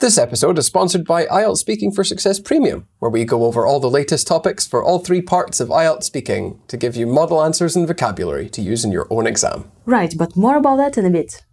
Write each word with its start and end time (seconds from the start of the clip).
This 0.00 0.16
episode 0.16 0.56
is 0.56 0.64
sponsored 0.64 1.04
by 1.04 1.26
IELTS 1.26 1.58
Speaking 1.58 1.92
for 1.92 2.04
Success 2.04 2.40
Premium, 2.40 2.88
where 3.00 3.10
we 3.10 3.26
go 3.26 3.44
over 3.44 3.66
all 3.66 3.80
the 3.80 3.90
latest 3.90 4.26
topics 4.26 4.66
for 4.66 4.82
all 4.82 4.98
three 4.98 5.20
parts 5.20 5.60
of 5.60 5.68
IELTS 5.68 6.04
speaking 6.04 6.58
to 6.68 6.78
give 6.78 6.96
you 6.96 7.06
model 7.06 7.44
answers 7.44 7.76
and 7.76 7.86
vocabulary 7.86 8.48
to 8.48 8.62
use 8.62 8.82
in 8.82 8.92
your 8.92 9.06
own 9.10 9.26
exam. 9.26 9.70
Right, 9.84 10.14
but 10.16 10.34
more 10.38 10.56
about 10.56 10.76
that 10.76 10.96
in 10.96 11.04
a 11.04 11.10
bit. 11.10 11.44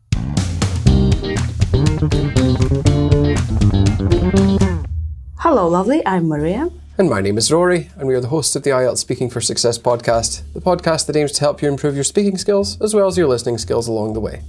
Hello, 5.40 5.68
lovely. 5.68 6.02
I'm 6.06 6.30
Maria. 6.30 6.70
And 6.98 7.10
my 7.10 7.20
name 7.20 7.38
is 7.38 7.52
Rory, 7.52 7.90
and 7.98 8.08
we 8.08 8.16
are 8.16 8.22
the 8.22 8.30
hosts 8.30 8.56
of 8.56 8.64
the 8.64 8.70
IELTS 8.70 9.00
Speaking 9.00 9.30
for 9.30 9.42
Success 9.42 9.78
podcast, 9.78 10.44
the 10.54 10.62
podcast 10.62 11.08
that 11.08 11.18
aims 11.18 11.34
to 11.34 11.42
help 11.42 11.62
you 11.62 11.68
improve 11.68 11.96
your 11.96 12.06
speaking 12.06 12.38
skills 12.38 12.80
as 12.80 12.94
well 12.94 13.08
as 13.08 13.18
your 13.18 13.28
listening 13.28 13.58
skills 13.58 13.90
along 13.90 14.14
the 14.14 14.22
way. 14.22 14.44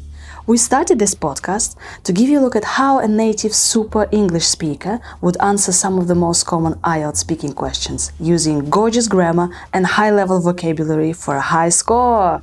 We 0.49 0.57
started 0.57 0.99
this 0.99 1.15
podcast 1.15 1.77
to 2.05 2.12
give 2.14 2.31
you 2.31 2.39
a 2.39 2.41
look 2.41 2.57
at 2.57 2.64
how 2.64 3.01
a 3.01 3.07
native 3.07 3.53
super 3.53 4.09
English 4.11 4.46
speaker 4.46 4.99
would 5.21 5.37
answer 5.43 5.72
some 5.72 5.99
of 5.99 6.09
the 6.09 6.14
most 6.14 6.46
common 6.46 6.72
IELTS 6.77 7.18
speaking 7.18 7.53
questions 7.53 8.13
using 8.18 8.71
gorgeous 8.71 9.08
grammar 9.08 9.50
and 9.75 9.85
high 9.85 10.11
level 10.11 10.41
vocabulary 10.41 11.13
for 11.13 11.36
a 11.36 11.43
high 11.43 11.69
score. 11.69 12.41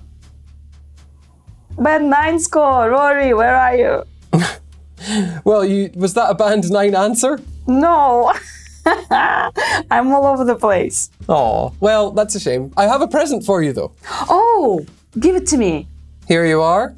Band 1.80 2.12
9 2.12 2.40
score! 2.40 2.92
Rory, 2.92 3.34
where 3.34 3.56
are 3.56 3.76
you? 3.76 4.04
Well, 5.44 5.66
you 5.66 5.90
was 5.96 6.14
that 6.14 6.30
a 6.30 6.36
band 6.36 6.70
nine 6.72 6.96
answer? 6.96 7.40
No! 7.68 8.32
I'm 8.86 10.14
all 10.14 10.26
over 10.26 10.46
the 10.46 10.56
place. 10.56 11.10
Oh, 11.28 11.74
well, 11.80 12.12
that's 12.12 12.36
a 12.36 12.40
shame. 12.40 12.72
I 12.78 12.84
have 12.84 13.02
a 13.02 13.08
present 13.08 13.44
for 13.44 13.64
you 13.64 13.74
though. 13.74 13.92
Oh, 14.30 14.86
give 15.20 15.36
it 15.36 15.48
to 15.48 15.58
me. 15.58 15.88
Here 16.28 16.46
you 16.46 16.62
are. 16.62 16.94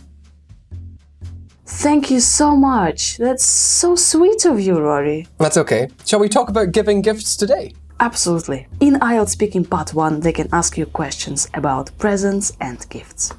Thank 1.69 2.09
you 2.09 2.21
so 2.21 2.55
much. 2.55 3.17
That's 3.17 3.43
so 3.43 3.97
sweet 3.97 4.45
of 4.45 4.57
you, 4.57 4.79
Rory. 4.79 5.27
That's 5.37 5.57
okay. 5.57 5.89
Shall 6.05 6.19
we 6.19 6.29
talk 6.29 6.47
about 6.47 6.71
giving 6.71 7.01
gifts 7.01 7.35
today? 7.35 7.73
Absolutely. 7.99 8.67
In 8.79 8.93
IELTS 9.01 9.29
Speaking 9.31 9.65
Part 9.65 9.93
1, 9.93 10.21
they 10.21 10.31
can 10.31 10.47
ask 10.53 10.77
you 10.77 10.85
questions 10.85 11.49
about 11.53 11.91
presents 11.97 12.55
and 12.61 12.87
gifts. 12.89 13.33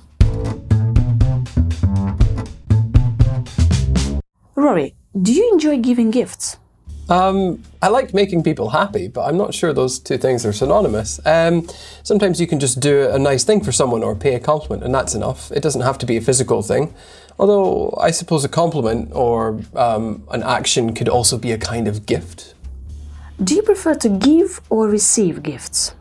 Rory, 4.54 4.94
do 5.22 5.32
you 5.32 5.50
enjoy 5.50 5.78
giving 5.78 6.10
gifts? 6.10 6.58
Um, 7.08 7.62
I 7.80 7.88
like 7.88 8.12
making 8.12 8.42
people 8.42 8.68
happy, 8.68 9.08
but 9.08 9.22
I'm 9.22 9.38
not 9.38 9.54
sure 9.54 9.72
those 9.72 9.98
two 9.98 10.18
things 10.18 10.44
are 10.44 10.52
synonymous. 10.52 11.18
Um, 11.24 11.66
sometimes 12.02 12.38
you 12.38 12.46
can 12.46 12.60
just 12.60 12.80
do 12.80 13.08
a 13.08 13.18
nice 13.18 13.44
thing 13.44 13.64
for 13.64 13.72
someone 13.72 14.02
or 14.02 14.14
pay 14.14 14.34
a 14.34 14.40
compliment, 14.40 14.84
and 14.84 14.94
that's 14.94 15.14
enough. 15.14 15.50
It 15.50 15.62
doesn't 15.62 15.80
have 15.80 15.96
to 15.98 16.06
be 16.06 16.18
a 16.18 16.20
physical 16.20 16.60
thing. 16.60 16.94
Although 17.38 17.96
I 18.00 18.10
suppose 18.10 18.44
a 18.44 18.48
compliment 18.48 19.10
or 19.14 19.60
um, 19.76 20.24
an 20.30 20.42
action 20.42 20.94
could 20.94 21.08
also 21.08 21.38
be 21.38 21.52
a 21.52 21.58
kind 21.58 21.86
of 21.86 22.04
gift. 22.06 22.54
Do 23.42 23.54
you 23.54 23.62
prefer 23.62 23.94
to 23.94 24.08
give 24.08 24.60
or 24.68 24.88
receive 24.88 25.42
gifts? 25.42 25.94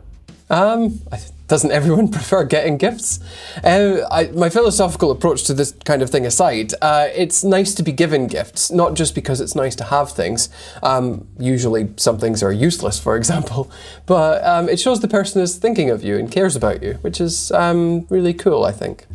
Um, 0.49 0.99
doesn't 1.47 1.71
everyone 1.71 2.07
prefer 2.17 2.43
getting 2.43 2.77
gifts? 2.77 3.19
Uh, 3.63 4.07
I, 4.09 4.27
my 4.27 4.49
philosophical 4.49 5.11
approach 5.11 5.43
to 5.43 5.53
this 5.53 5.73
kind 5.85 6.01
of 6.01 6.09
thing 6.09 6.25
aside, 6.25 6.73
uh, 6.81 7.07
it's 7.13 7.43
nice 7.43 7.73
to 7.75 7.83
be 7.83 7.91
given 7.91 8.27
gifts, 8.27 8.71
not 8.71 8.95
just 8.95 9.13
because 9.13 9.39
it's 9.39 9.55
nice 9.55 9.75
to 9.75 9.83
have 9.85 10.11
things. 10.11 10.49
Um, 10.81 11.27
usually, 11.37 11.89
some 11.97 12.17
things 12.17 12.41
are 12.41 12.51
useless, 12.51 12.99
for 12.99 13.15
example, 13.15 13.69
but 14.05 14.43
um, 14.43 14.69
it 14.69 14.79
shows 14.79 15.01
the 15.01 15.07
person 15.07 15.41
is 15.41 15.57
thinking 15.57 15.89
of 15.89 16.03
you 16.03 16.17
and 16.17 16.31
cares 16.31 16.55
about 16.55 16.81
you, 16.81 16.93
which 17.01 17.21
is 17.21 17.51
um, 17.51 18.07
really 18.09 18.33
cool, 18.33 18.63
I 18.63 18.71
think. 18.71 19.05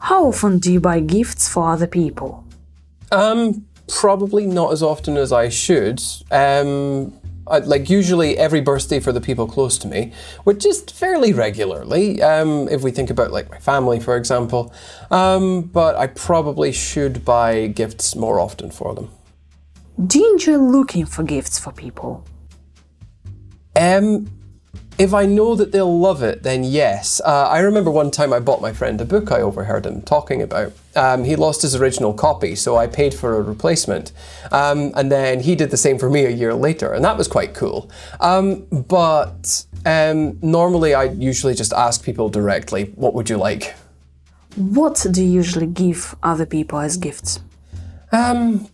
How 0.00 0.26
often 0.26 0.58
do 0.58 0.72
you 0.72 0.80
buy 0.80 1.00
gifts 1.00 1.48
for 1.48 1.70
other 1.70 1.86
people? 1.86 2.44
Um, 3.12 3.66
probably 3.86 4.46
not 4.46 4.72
as 4.72 4.82
often 4.82 5.16
as 5.16 5.30
I 5.32 5.48
should. 5.48 6.02
Um, 6.30 7.12
I, 7.46 7.58
like 7.58 7.90
usually 7.90 8.38
every 8.38 8.60
birthday 8.60 9.00
for 9.00 9.12
the 9.12 9.20
people 9.20 9.46
close 9.46 9.76
to 9.78 9.88
me, 9.88 10.12
which 10.44 10.64
is 10.64 10.82
fairly 10.82 11.32
regularly. 11.32 12.22
Um, 12.22 12.68
if 12.68 12.82
we 12.82 12.90
think 12.92 13.10
about 13.10 13.30
like 13.30 13.50
my 13.50 13.58
family, 13.58 14.00
for 14.00 14.16
example, 14.16 14.72
um, 15.10 15.62
but 15.62 15.96
I 15.96 16.06
probably 16.06 16.72
should 16.72 17.24
buy 17.24 17.66
gifts 17.66 18.16
more 18.16 18.40
often 18.40 18.70
for 18.70 18.94
them. 18.94 19.10
Do 20.06 20.18
you 20.18 20.32
enjoy 20.32 20.56
looking 20.56 21.04
for 21.04 21.24
gifts 21.24 21.58
for 21.58 21.72
people? 21.72 22.24
Um, 23.76 24.30
if 25.00 25.14
I 25.14 25.24
know 25.24 25.54
that 25.54 25.72
they'll 25.72 25.98
love 25.98 26.22
it, 26.22 26.42
then 26.42 26.62
yes. 26.62 27.22
Uh, 27.24 27.48
I 27.48 27.60
remember 27.60 27.90
one 27.90 28.10
time 28.10 28.34
I 28.34 28.38
bought 28.38 28.60
my 28.60 28.74
friend 28.74 29.00
a 29.00 29.06
book 29.06 29.32
I 29.32 29.40
overheard 29.40 29.86
him 29.86 30.02
talking 30.02 30.42
about. 30.42 30.74
Um, 30.94 31.24
he 31.24 31.36
lost 31.36 31.62
his 31.62 31.74
original 31.74 32.12
copy, 32.12 32.54
so 32.54 32.76
I 32.76 32.86
paid 32.86 33.14
for 33.14 33.38
a 33.38 33.40
replacement. 33.40 34.12
Um, 34.52 34.92
and 34.94 35.10
then 35.10 35.40
he 35.40 35.54
did 35.56 35.70
the 35.70 35.78
same 35.78 35.98
for 35.98 36.10
me 36.10 36.26
a 36.26 36.30
year 36.30 36.52
later, 36.52 36.92
and 36.92 37.02
that 37.02 37.16
was 37.16 37.28
quite 37.28 37.54
cool. 37.54 37.90
Um, 38.20 38.66
but 38.70 39.64
um, 39.86 40.38
normally 40.42 40.92
I 40.92 41.04
usually 41.04 41.54
just 41.54 41.72
ask 41.72 42.04
people 42.04 42.28
directly, 42.28 42.92
what 42.94 43.14
would 43.14 43.30
you 43.30 43.38
like? 43.38 43.74
What 44.56 45.06
do 45.10 45.24
you 45.24 45.30
usually 45.30 45.66
give 45.66 46.14
other 46.22 46.44
people 46.44 46.78
as 46.78 46.98
gifts? 46.98 47.40
Um, 48.12 48.68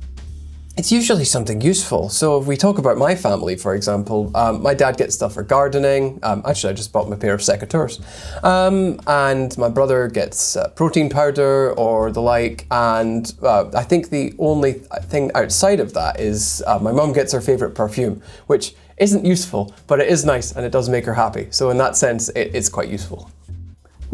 it's 0.76 0.92
usually 0.92 1.24
something 1.24 1.62
useful. 1.62 2.10
So 2.10 2.38
if 2.38 2.46
we 2.46 2.56
talk 2.56 2.76
about 2.76 2.98
my 2.98 3.14
family, 3.14 3.56
for 3.56 3.74
example, 3.74 4.30
um, 4.36 4.62
my 4.62 4.74
dad 4.74 4.98
gets 4.98 5.14
stuff 5.14 5.32
for 5.32 5.42
gardening. 5.42 6.18
Um, 6.22 6.42
actually, 6.46 6.72
I 6.72 6.76
just 6.76 6.92
bought 6.92 7.06
him 7.06 7.14
a 7.14 7.16
pair 7.16 7.32
of 7.32 7.40
secateurs. 7.40 7.98
Um, 8.44 9.00
and 9.06 9.56
my 9.56 9.70
brother 9.70 10.06
gets 10.08 10.54
uh, 10.54 10.68
protein 10.68 11.08
powder 11.08 11.72
or 11.72 12.12
the 12.12 12.20
like. 12.20 12.66
And 12.70 13.32
uh, 13.42 13.70
I 13.74 13.84
think 13.84 14.10
the 14.10 14.34
only 14.38 14.72
thing 14.72 15.30
outside 15.34 15.80
of 15.80 15.94
that 15.94 16.20
is 16.20 16.62
uh, 16.66 16.78
my 16.78 16.92
mum 16.92 17.14
gets 17.14 17.32
her 17.32 17.40
favourite 17.40 17.74
perfume, 17.74 18.22
which 18.46 18.74
isn't 18.98 19.24
useful, 19.24 19.74
but 19.86 20.00
it 20.00 20.08
is 20.08 20.26
nice 20.26 20.52
and 20.52 20.66
it 20.66 20.72
does 20.72 20.90
make 20.90 21.06
her 21.06 21.14
happy. 21.14 21.48
So 21.50 21.70
in 21.70 21.78
that 21.78 21.96
sense, 21.96 22.28
it, 22.30 22.54
it's 22.54 22.68
quite 22.68 22.90
useful. 22.90 23.30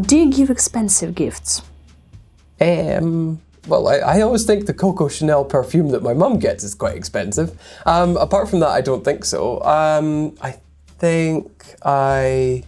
Do 0.01 0.17
you 0.17 0.33
give 0.33 0.49
expensive 0.49 1.17
gifts? 1.17 1.63
Um, 2.61 3.41
well, 3.69 3.89
I, 3.89 3.97
I 3.97 4.21
always 4.23 4.45
think 4.45 4.67
the 4.67 4.75
Coco 4.75 5.09
Chanel 5.09 5.45
perfume 5.45 5.91
that 5.91 6.03
my 6.03 6.15
mum 6.15 6.39
gets 6.39 6.65
is 6.65 6.75
quite 6.75 6.97
expensive. 6.97 7.59
Um, 7.87 8.17
apart 8.17 8.49
from 8.49 8.61
that, 8.61 8.71
I 8.71 8.81
don't 8.81 9.05
think 9.05 9.25
so. 9.25 9.63
Um, 9.63 10.37
I 10.41 10.57
think 10.99 11.75
I. 11.85 12.65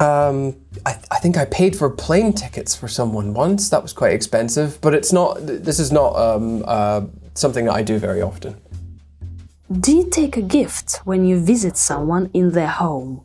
Um, 0.00 0.54
I, 0.86 0.96
I 1.10 1.18
think 1.18 1.36
I 1.36 1.44
paid 1.46 1.74
for 1.74 1.90
plane 1.90 2.32
tickets 2.32 2.76
for 2.76 2.86
someone 2.86 3.34
once. 3.34 3.68
That 3.70 3.82
was 3.82 3.92
quite 3.92 4.12
expensive, 4.12 4.80
but 4.80 4.94
it's 4.94 5.12
not. 5.12 5.38
This 5.40 5.78
is 5.80 5.90
not 5.90 6.14
um, 6.14 6.62
uh, 6.66 7.02
something 7.34 7.64
that 7.64 7.74
I 7.74 7.82
do 7.82 7.98
very 7.98 8.22
often. 8.22 8.60
Do 9.80 9.94
you 9.96 10.08
take 10.08 10.36
a 10.36 10.42
gift 10.42 11.00
when 11.04 11.24
you 11.24 11.40
visit 11.40 11.76
someone 11.76 12.30
in 12.32 12.52
their 12.52 12.68
home? 12.68 13.22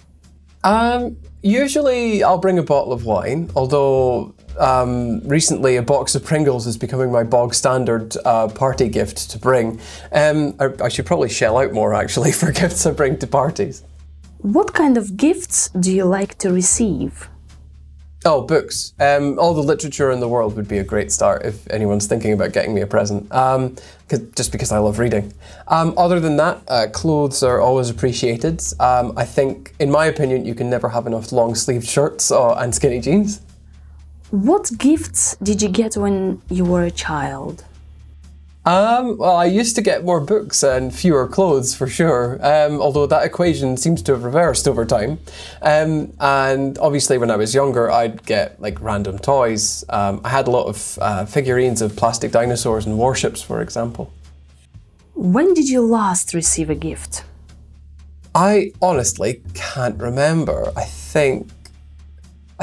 Um, 0.64 1.18
usually, 1.42 2.24
I'll 2.24 2.38
bring 2.38 2.58
a 2.58 2.64
bottle 2.64 2.92
of 2.92 3.06
wine. 3.06 3.52
Although 3.56 4.33
um, 4.60 5.20
recently, 5.28 5.78
a 5.78 5.82
box 5.82 6.16
of 6.16 6.24
Pringles 6.24 6.68
is 6.68 6.78
becoming 6.78 7.12
my 7.12 7.24
bog 7.24 7.54
standard 7.54 8.16
uh, 8.26 8.48
party 8.48 8.90
gift 8.90 9.30
to 9.32 9.40
bring. 9.40 9.80
Um, 10.12 10.56
I, 10.60 10.70
I 10.84 10.90
should 10.90 11.06
probably 11.06 11.30
shell 11.30 11.58
out 11.58 11.74
more 11.74 11.94
actually 11.94 12.32
for 12.40 12.52
gifts 12.52 12.86
I 12.86 12.92
bring 12.92 13.18
to 13.20 13.28
parties. 13.28 13.84
What 14.40 14.74
kind 14.74 14.98
of 14.98 15.16
gifts 15.16 15.70
do 15.70 15.92
you 15.92 16.06
like 16.06 16.38
to 16.40 16.52
receive? 16.52 17.30
Oh, 18.26 18.42
books. 18.42 18.94
Um, 19.00 19.38
all 19.38 19.54
the 19.54 19.62
literature 19.62 20.10
in 20.10 20.22
the 20.22 20.30
world 20.30 20.56
would 20.56 20.68
be 20.68 20.78
a 20.78 20.84
great 20.84 21.12
start 21.12 21.44
if 21.44 21.70
anyone's 21.70 22.08
thinking 22.08 22.32
about 22.32 22.54
getting 22.54 22.74
me 22.74 22.82
a 22.82 22.88
present. 22.88 23.30
Um, 23.34 23.76
just 24.36 24.52
because 24.52 24.72
I 24.72 24.78
love 24.78 25.00
reading. 25.00 25.34
Um, 25.68 25.94
other 25.98 26.20
than 26.20 26.38
that, 26.38 26.62
uh, 26.68 26.88
clothes 26.92 27.44
are 27.44 27.60
always 27.60 27.90
appreciated. 27.90 28.62
Um, 28.80 29.14
I 29.18 29.26
think, 29.26 29.74
in 29.80 29.92
my 29.92 30.06
opinion, 30.06 30.46
you 30.46 30.56
can 30.56 30.70
never 30.70 30.90
have 30.90 31.06
enough 31.08 31.32
long 31.32 31.56
sleeved 31.56 31.88
shirts 31.88 32.32
or, 32.32 32.58
and 32.62 32.74
skinny 32.74 33.02
jeans. 33.02 33.42
What 34.34 34.72
gifts 34.80 35.36
did 35.44 35.62
you 35.62 35.70
get 35.70 35.96
when 35.96 36.42
you 36.50 36.66
were 36.66 36.82
a 36.82 36.90
child? 36.90 37.64
Um, 38.66 39.20
well, 39.20 39.36
I 39.36 39.46
used 39.46 39.76
to 39.76 39.84
get 39.84 40.04
more 40.04 40.20
books 40.20 40.64
and 40.64 40.92
fewer 40.92 41.28
clothes 41.28 41.76
for 41.76 41.86
sure, 41.86 42.40
um, 42.42 42.82
although 42.82 43.06
that 43.06 43.24
equation 43.24 43.78
seems 43.78 44.02
to 44.02 44.14
have 44.14 44.24
reversed 44.24 44.68
over 44.68 44.86
time. 44.86 45.20
Um, 45.62 46.14
and 46.20 46.80
obviously, 46.80 47.20
when 47.20 47.30
I 47.30 47.36
was 47.36 47.54
younger, 47.54 47.92
I'd 47.92 48.26
get 48.26 48.60
like 48.60 48.82
random 48.82 49.20
toys. 49.20 49.86
Um, 49.90 50.20
I 50.24 50.30
had 50.30 50.48
a 50.48 50.50
lot 50.50 50.66
of 50.66 50.98
uh, 51.00 51.26
figurines 51.26 51.84
of 51.84 51.96
plastic 51.96 52.32
dinosaurs 52.32 52.88
and 52.88 52.98
warships, 52.98 53.44
for 53.44 53.62
example. 53.62 54.12
When 55.14 55.54
did 55.54 55.70
you 55.70 55.86
last 55.86 56.34
receive 56.34 56.72
a 56.72 56.76
gift? 56.76 57.24
I 58.34 58.72
honestly 58.82 59.44
can't 59.54 60.02
remember. 60.02 60.74
I 60.76 60.86
think. 60.86 61.52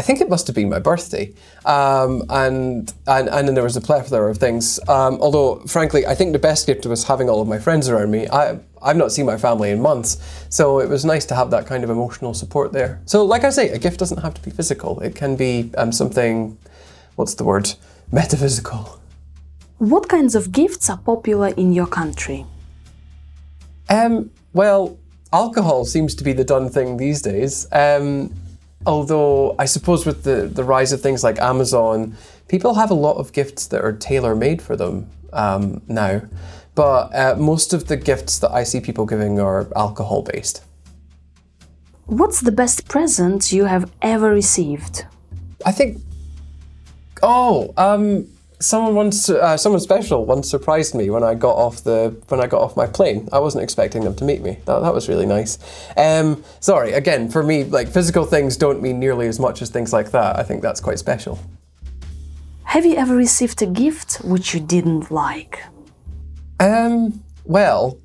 I 0.01 0.03
think 0.03 0.23
it 0.23 0.31
must 0.31 0.47
have 0.47 0.57
been 0.57 0.71
my 0.71 0.79
birthday, 0.79 1.31
um, 1.67 2.23
and, 2.31 2.91
and 3.07 3.29
and 3.29 3.47
then 3.47 3.55
there 3.55 3.63
was 3.63 3.77
a 3.77 3.83
plethora 3.83 4.31
of 4.31 4.39
things. 4.39 4.81
Um, 4.89 5.19
although, 5.21 5.57
frankly, 5.67 6.07
I 6.07 6.15
think 6.15 6.33
the 6.33 6.39
best 6.39 6.67
gift 6.67 6.87
was 6.87 7.05
having 7.05 7.29
all 7.29 7.43
of 7.43 7.49
my 7.49 7.59
friends 7.59 7.87
around 7.87 8.11
me. 8.11 8.27
I 8.27 8.59
I've 8.81 8.97
not 8.97 9.13
seen 9.13 9.27
my 9.27 9.37
family 9.37 9.69
in 9.69 9.83
months, 9.83 10.17
so 10.49 10.81
it 10.81 10.89
was 10.89 11.05
nice 11.05 11.27
to 11.27 11.35
have 11.35 11.51
that 11.51 11.67
kind 11.67 11.85
of 11.85 11.91
emotional 11.91 12.33
support 12.33 12.73
there. 12.73 13.03
So, 13.05 13.27
like 13.27 13.45
I 13.45 13.51
say, 13.51 13.69
a 13.69 13.79
gift 13.79 13.99
doesn't 13.99 14.23
have 14.23 14.33
to 14.33 14.41
be 14.41 14.51
physical. 14.51 15.01
It 15.01 15.15
can 15.15 15.37
be 15.37 15.71
um, 15.77 15.93
something. 15.93 16.57
What's 17.17 17.35
the 17.35 17.45
word? 17.45 17.75
Metaphysical. 18.11 19.03
What 19.77 20.09
kinds 20.09 20.35
of 20.35 20.51
gifts 20.51 20.89
are 20.89 20.97
popular 20.97 21.49
in 21.49 21.75
your 21.75 21.87
country? 21.87 22.47
Um, 23.91 24.31
well, 24.55 24.97
alcohol 25.31 25.85
seems 25.85 26.15
to 26.15 26.25
be 26.25 26.33
the 26.33 26.45
done 26.45 26.71
thing 26.71 26.97
these 26.97 27.21
days. 27.21 27.67
Um, 27.71 28.33
although 28.87 29.55
I 29.59 29.65
suppose 29.67 30.07
with 30.07 30.25
the, 30.25 30.51
the 30.53 30.65
rise 30.65 30.93
of 30.93 31.01
things 31.01 31.23
like 31.23 31.39
Amazon, 31.39 32.17
people 32.49 32.75
have 32.75 32.91
a 32.91 32.95
lot 32.95 33.17
of 33.17 33.33
gifts 33.33 33.67
that 33.69 33.85
are 33.85 33.93
tailor 33.93 34.35
made 34.35 34.63
for 34.63 34.77
them 34.77 35.09
um, 35.33 35.83
now. 35.89 36.23
But 36.75 37.15
uh, 37.15 37.37
most 37.37 37.73
of 37.73 37.89
the 37.89 37.97
gifts 37.97 38.39
that 38.39 38.53
I 38.53 38.65
see 38.65 38.81
people 38.81 39.05
giving 39.07 39.41
are 39.41 39.69
alcohol 39.77 40.23
based. 40.23 40.63
What's 42.07 42.41
the 42.41 42.53
best 42.53 42.89
present 42.89 43.53
you 43.53 43.67
have 43.67 43.91
ever 44.03 44.31
received? 44.31 45.05
I 45.65 45.73
think. 45.73 46.01
Oh, 47.23 47.75
um, 47.77 48.27
someone 48.61 48.95
once, 48.95 49.29
uh, 49.29 49.57
someone 49.57 49.81
special 49.81 50.25
once 50.25 50.49
surprised 50.49 50.95
me 50.95 51.11
when 51.11 51.25
I 51.25 51.35
got 51.35 51.57
off 51.57 51.83
the 51.83 52.15
when 52.29 52.41
I 52.41 52.47
got 52.47 52.61
off 52.61 52.77
my 52.77 52.87
plane. 52.87 53.29
I 53.33 53.39
wasn't 53.39 53.65
expecting 53.65 54.05
them 54.05 54.15
to 54.17 54.25
meet 54.25 54.43
me. 54.43 54.59
That, 54.67 54.81
that 54.81 54.95
was 54.95 55.09
really 55.09 55.27
nice. 55.27 55.59
Um, 55.97 56.45
sorry, 56.61 56.93
again, 56.93 57.31
for 57.31 57.43
me, 57.43 57.65
like 57.65 57.89
physical 57.89 58.25
things 58.25 58.57
don't 58.57 58.83
mean 58.83 59.01
nearly 59.01 59.27
as 59.27 59.41
much 59.41 59.63
as 59.63 59.71
things 59.71 59.93
like 59.93 60.11
that. 60.13 60.39
I 60.39 60.43
think 60.43 60.63
that's 60.63 60.81
quite 60.81 60.99
special. 60.99 61.39
Have 62.65 62.87
you 62.87 62.95
ever 62.95 63.17
received 63.17 63.63
a 63.63 63.67
gift 63.67 64.17
which 64.23 64.55
you 64.55 64.61
didn't 64.61 65.11
like? 65.11 65.65
Um, 66.61 67.25
well, 67.45 67.99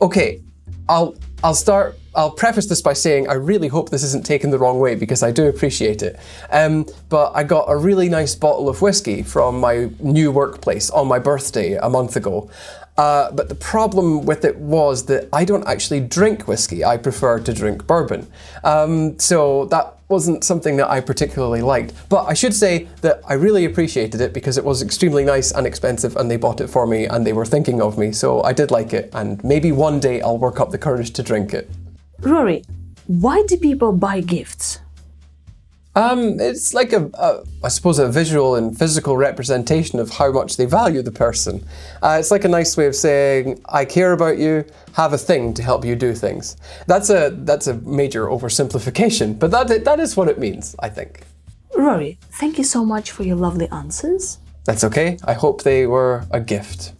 okay, 0.00 0.42
I'll 0.88 1.16
I'll 1.42 1.54
start. 1.54 1.98
I'll 2.16 2.30
preface 2.30 2.66
this 2.66 2.80
by 2.80 2.94
saying 2.94 3.28
I 3.28 3.34
really 3.34 3.68
hope 3.68 3.90
this 3.90 4.02
isn't 4.02 4.24
taken 4.24 4.50
the 4.50 4.58
wrong 4.58 4.80
way 4.80 4.94
because 4.94 5.22
I 5.22 5.30
do 5.30 5.46
appreciate 5.46 6.02
it. 6.02 6.18
Um, 6.50 6.86
but 7.10 7.32
I 7.34 7.44
got 7.44 7.66
a 7.68 7.76
really 7.76 8.08
nice 8.08 8.34
bottle 8.34 8.70
of 8.70 8.80
whiskey 8.80 9.22
from 9.22 9.60
my 9.60 9.90
new 10.00 10.32
workplace 10.32 10.88
on 10.90 11.06
my 11.06 11.18
birthday 11.18 11.74
a 11.74 11.90
month 11.90 12.16
ago. 12.16 12.50
Uh, 12.96 13.30
but 13.32 13.50
the 13.50 13.54
problem 13.54 14.24
with 14.24 14.46
it 14.46 14.56
was 14.56 15.04
that 15.04 15.28
I 15.30 15.44
don't 15.44 15.66
actually 15.68 16.00
drink 16.00 16.48
whiskey. 16.48 16.82
I 16.82 16.96
prefer 16.96 17.38
to 17.40 17.52
drink 17.52 17.86
bourbon. 17.86 18.26
Um, 18.64 19.18
so 19.18 19.66
that 19.66 19.98
wasn't 20.08 20.44
something 20.44 20.76
that 20.78 20.88
I 20.88 21.00
particularly 21.00 21.60
liked. 21.60 21.92
But 22.08 22.24
I 22.24 22.32
should 22.32 22.54
say 22.54 22.88
that 23.02 23.20
I 23.28 23.34
really 23.34 23.66
appreciated 23.66 24.22
it 24.22 24.32
because 24.32 24.56
it 24.56 24.64
was 24.64 24.80
extremely 24.80 25.24
nice 25.24 25.52
and 25.52 25.66
expensive, 25.66 26.16
and 26.16 26.30
they 26.30 26.38
bought 26.38 26.62
it 26.62 26.68
for 26.68 26.86
me 26.86 27.04
and 27.04 27.26
they 27.26 27.34
were 27.34 27.44
thinking 27.44 27.82
of 27.82 27.98
me. 27.98 28.12
So 28.12 28.42
I 28.42 28.54
did 28.54 28.70
like 28.70 28.94
it, 28.94 29.10
and 29.12 29.44
maybe 29.44 29.72
one 29.72 30.00
day 30.00 30.22
I'll 30.22 30.38
work 30.38 30.58
up 30.58 30.70
the 30.70 30.78
courage 30.78 31.10
to 31.12 31.22
drink 31.22 31.52
it. 31.52 31.68
Rory, 32.20 32.64
why 33.06 33.42
do 33.46 33.56
people 33.56 33.92
buy 33.92 34.20
gifts? 34.20 34.80
Um, 35.96 36.38
it's 36.40 36.74
like 36.74 36.92
a, 36.92 37.10
a, 37.14 37.42
I 37.64 37.68
suppose, 37.68 37.98
a 37.98 38.06
visual 38.06 38.54
and 38.54 38.78
physical 38.78 39.16
representation 39.16 39.98
of 39.98 40.10
how 40.10 40.30
much 40.30 40.58
they 40.58 40.66
value 40.66 41.00
the 41.00 41.10
person. 41.10 41.66
Uh, 42.02 42.18
it's 42.20 42.30
like 42.30 42.44
a 42.44 42.48
nice 42.48 42.76
way 42.76 42.86
of 42.86 42.94
saying, 42.94 43.62
"I 43.66 43.86
care 43.86 44.12
about 44.12 44.36
you. 44.36 44.66
Have 44.92 45.14
a 45.14 45.18
thing 45.18 45.54
to 45.54 45.62
help 45.62 45.86
you 45.86 45.96
do 45.96 46.12
things." 46.14 46.58
That's 46.86 47.08
a 47.08 47.30
that's 47.30 47.66
a 47.66 47.74
major 47.80 48.26
oversimplification, 48.26 49.38
but 49.38 49.50
that 49.52 49.84
that 49.84 49.98
is 49.98 50.18
what 50.18 50.28
it 50.28 50.38
means, 50.38 50.76
I 50.80 50.90
think. 50.90 51.22
Rory, 51.74 52.18
thank 52.32 52.58
you 52.58 52.64
so 52.64 52.84
much 52.84 53.10
for 53.10 53.22
your 53.22 53.36
lovely 53.36 53.68
answers. 53.70 54.38
That's 54.66 54.84
okay. 54.84 55.16
I 55.24 55.32
hope 55.32 55.62
they 55.62 55.86
were 55.86 56.26
a 56.30 56.40
gift. 56.40 56.92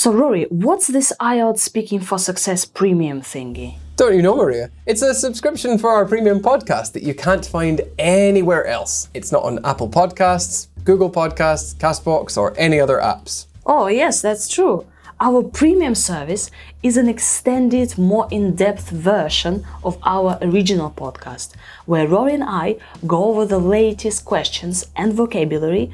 So, 0.00 0.12
Rory, 0.12 0.44
what's 0.44 0.86
this 0.86 1.12
IELTS 1.18 1.58
Speaking 1.58 1.98
for 1.98 2.20
Success 2.20 2.64
premium 2.64 3.20
thingy? 3.20 3.78
Don't 3.96 4.14
you 4.14 4.22
know, 4.22 4.36
Maria? 4.36 4.70
It's 4.86 5.02
a 5.02 5.12
subscription 5.12 5.76
for 5.76 5.90
our 5.90 6.06
premium 6.06 6.38
podcast 6.38 6.92
that 6.92 7.02
you 7.02 7.14
can't 7.14 7.44
find 7.44 7.80
anywhere 7.98 8.64
else. 8.64 9.08
It's 9.12 9.32
not 9.32 9.42
on 9.42 9.58
Apple 9.64 9.88
Podcasts, 9.88 10.68
Google 10.84 11.10
Podcasts, 11.10 11.74
Castbox, 11.74 12.36
or 12.36 12.54
any 12.56 12.78
other 12.78 12.98
apps. 12.98 13.46
Oh, 13.66 13.88
yes, 13.88 14.22
that's 14.22 14.48
true. 14.48 14.86
Our 15.18 15.42
premium 15.42 15.96
service 15.96 16.48
is 16.80 16.96
an 16.96 17.08
extended, 17.08 17.98
more 17.98 18.28
in 18.30 18.54
depth 18.54 18.90
version 18.90 19.66
of 19.82 19.98
our 20.04 20.38
original 20.40 20.92
podcast, 20.92 21.54
where 21.86 22.06
Rory 22.06 22.34
and 22.34 22.44
I 22.44 22.76
go 23.04 23.24
over 23.24 23.44
the 23.44 23.58
latest 23.58 24.24
questions 24.24 24.86
and 24.94 25.12
vocabulary 25.12 25.90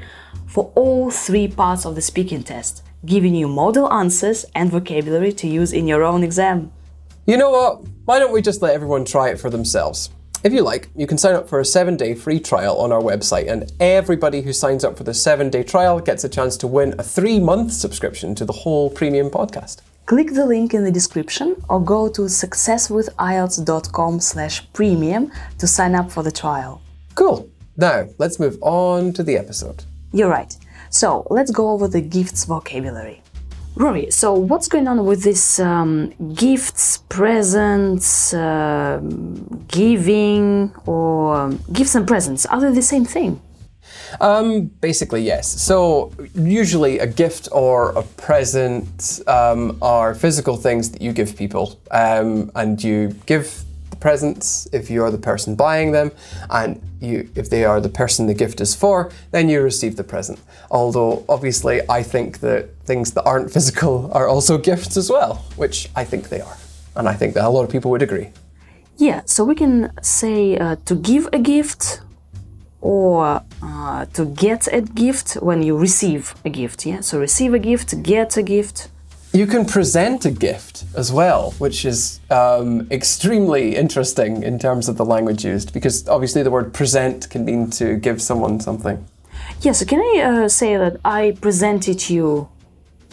for 0.47 0.71
all 0.75 1.11
three 1.11 1.49
parts 1.49 1.87
of 1.87 1.95
the 1.95 2.03
speaking 2.03 2.43
test, 2.43 2.83
giving 3.07 3.35
you 3.35 3.49
model 3.49 3.93
answers 3.93 4.45
and 4.55 4.71
vocabulary 4.71 5.33
to 5.33 5.47
use 5.47 5.73
in 5.73 5.87
your 5.87 6.03
own 6.03 6.23
exam. 6.23 6.73
You 7.27 7.37
know 7.37 7.51
what? 7.51 7.83
Why 8.05 8.19
don't 8.19 8.33
we 8.33 8.43
just 8.43 8.63
let 8.63 8.75
everyone 8.75 9.05
try 9.05 9.31
it 9.31 9.41
for 9.41 9.51
themselves? 9.51 10.11
If 10.45 10.53
you 10.53 10.63
like, 10.63 10.91
you 10.95 11.07
can 11.07 11.17
sign 11.17 11.35
up 11.35 11.49
for 11.49 11.59
a 11.59 11.65
seven 11.65 11.97
day 11.97 12.15
free 12.15 12.39
trial 12.39 12.77
on 12.77 12.93
our 12.93 13.01
website, 13.01 13.51
and 13.51 13.73
everybody 13.81 14.43
who 14.43 14.53
signs 14.53 14.85
up 14.85 14.99
for 14.99 15.05
the 15.05 15.15
seven 15.15 15.49
day 15.49 15.63
trial 15.63 16.01
gets 16.01 16.23
a 16.23 16.29
chance 16.29 16.59
to 16.59 16.67
win 16.67 16.95
a 16.99 17.03
three 17.03 17.41
month 17.41 17.73
subscription 17.73 18.35
to 18.35 18.45
the 18.45 18.53
whole 18.53 18.91
premium 18.91 19.31
podcast. 19.31 19.81
Click 20.05 20.35
the 20.35 20.45
link 20.45 20.75
in 20.75 20.85
the 20.85 20.93
description 20.93 21.57
or 21.71 21.83
go 21.83 22.11
to 22.11 22.23
successwithielts.com 22.23 24.21
slash 24.21 24.71
premium 24.75 25.33
to 25.57 25.67
sign 25.67 25.95
up 25.95 26.13
for 26.13 26.23
the 26.23 26.31
trial. 26.31 26.83
Cool. 27.15 27.49
Now, 27.79 28.09
let's 28.19 28.39
move 28.39 28.59
on 28.61 29.15
to 29.15 29.23
the 29.23 29.39
episode. 29.39 29.85
You're 30.13 30.29
right. 30.29 30.55
So 30.95 31.27
let's 31.29 31.51
go 31.51 31.71
over 31.71 31.89
the 31.89 32.01
gifts 32.01 32.45
vocabulary. 32.45 33.21
Rory, 33.75 34.13
so 34.13 34.33
what's 34.33 34.69
going 34.69 34.87
on 34.87 35.05
with 35.05 35.25
this 35.25 35.59
um, 35.59 36.11
gifts, 36.35 36.99
presents, 37.09 38.33
uh, 38.33 39.01
giving, 39.67 40.73
or 40.87 41.51
gifts 41.73 41.97
and 41.97 42.07
presents? 42.07 42.47
Are 42.47 42.61
they 42.61 42.71
the 42.71 42.81
same 42.81 43.05
thing? 43.05 43.41
Um, 44.21 44.67
basically, 44.81 45.23
yes. 45.23 45.49
So, 45.61 46.13
usually, 46.37 47.01
a 47.01 47.09
gift 47.09 47.49
or 47.51 47.91
a 47.91 48.03
present 48.03 49.21
um, 49.27 49.77
are 49.83 50.15
physical 50.15 50.57
things 50.57 50.93
that 50.93 51.03
you 51.03 51.13
give 51.13 51.37
people, 51.37 51.81
um, 51.91 52.53
and 52.55 52.81
you 52.81 53.09
give 53.27 53.64
presents 54.05 54.69
if 54.71 54.91
you 54.91 55.03
are 55.03 55.11
the 55.11 55.25
person 55.31 55.55
buying 55.55 55.93
them, 55.93 56.13
and 56.51 56.79
you, 57.01 57.27
if 57.35 57.49
they 57.49 57.65
are 57.65 57.81
the 57.81 57.95
person 58.03 58.27
the 58.27 58.39
gift 58.45 58.61
is 58.61 58.75
for, 58.75 59.11
then 59.31 59.49
you 59.49 59.63
receive 59.63 59.97
the 59.97 60.05
present. 60.05 60.39
Although, 60.71 61.25
obviously, 61.27 61.77
I 61.89 62.03
think 62.03 62.41
that 62.41 62.63
things 62.85 63.13
that 63.15 63.25
aren't 63.25 63.51
physical 63.51 63.95
are 64.13 64.29
also 64.29 64.59
gifts 64.71 64.99
as 64.99 65.09
well, 65.09 65.35
which 65.57 65.89
I 65.97 66.05
think 66.05 66.29
they 66.29 66.43
are, 66.43 66.57
and 66.97 67.09
I 67.09 67.15
think 67.15 67.33
that 67.35 67.45
a 67.45 67.53
lot 67.57 67.65
of 67.67 67.71
people 67.71 67.91
would 67.93 68.03
agree. 68.03 68.29
Yeah, 68.99 69.23
so 69.25 69.43
we 69.43 69.55
can 69.55 69.91
say 70.03 70.59
uh, 70.59 70.77
to 70.85 70.95
give 71.11 71.25
a 71.33 71.39
gift 71.39 72.03
or 72.83 73.41
uh, 73.63 74.05
to 74.17 74.27
get 74.27 74.69
a 74.71 74.83
gift 74.83 75.29
when 75.49 75.63
you 75.63 75.79
receive 75.79 76.35
a 76.45 76.51
gift. 76.51 76.85
Yeah, 76.85 77.01
so 77.01 77.19
receive 77.19 77.55
a 77.55 77.59
gift, 77.59 78.03
get 78.03 78.37
a 78.37 78.43
gift. 78.43 78.89
You 79.35 79.49
can 79.49 79.65
present 79.65 80.25
a 80.25 80.31
gift 80.31 80.85
as 80.97 81.11
well, 81.13 81.51
which 81.59 81.85
is 81.85 82.21
um, 82.31 82.87
extremely 82.93 83.75
interesting 83.75 84.45
in 84.45 84.61
terms 84.61 84.89
of 84.89 84.97
the 84.97 85.05
language 85.05 85.45
used, 85.45 85.73
because 85.73 86.07
obviously 86.09 86.45
the 86.45 86.53
word 86.53 86.73
present 86.73 87.29
can 87.31 87.45
mean 87.45 87.69
to 87.71 87.97
give 87.97 88.23
someone 88.23 88.61
something. 88.61 89.05
Yeah, 89.61 89.73
so 89.73 89.87
can 89.87 89.99
I 89.99 90.23
uh, 90.23 90.49
say 90.49 90.77
that 90.77 90.99
I 91.05 91.37
presented 91.41 92.09
you 92.09 92.49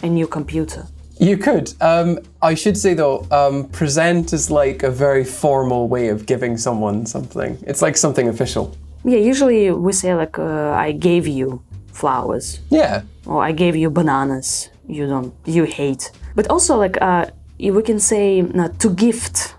a 0.04 0.06
new 0.08 0.28
computer? 0.28 0.86
You 1.18 1.36
could. 1.36 1.74
Um, 1.80 2.20
I 2.40 2.54
should 2.54 2.76
say 2.78 2.94
though, 2.94 3.26
um, 3.32 3.68
present 3.70 4.32
is 4.32 4.48
like 4.48 4.84
a 4.84 4.90
very 4.92 5.24
formal 5.24 5.88
way 5.88 6.06
of 6.08 6.26
giving 6.26 6.56
someone 6.56 7.04
something. 7.04 7.58
It's 7.66 7.82
like 7.82 7.96
something 7.96 8.28
official. 8.28 8.76
Yeah, 9.04 9.18
usually 9.18 9.72
we 9.72 9.92
say 9.92 10.14
like 10.14 10.38
uh, 10.38 10.70
I 10.70 10.92
gave 10.92 11.26
you 11.26 11.62
flowers 11.92 12.60
Yeah. 12.70 13.02
or 13.26 13.42
I 13.42 13.50
gave 13.50 13.74
you 13.74 13.90
bananas. 13.90 14.68
You 14.88 15.06
don't, 15.06 15.32
you 15.44 15.64
hate. 15.64 16.10
But 16.34 16.48
also 16.48 16.76
like 16.76 17.00
uh, 17.00 17.26
we 17.58 17.82
can 17.82 17.98
say 17.98 18.40
uh, 18.40 18.68
to 18.78 18.90
gift, 18.90 19.54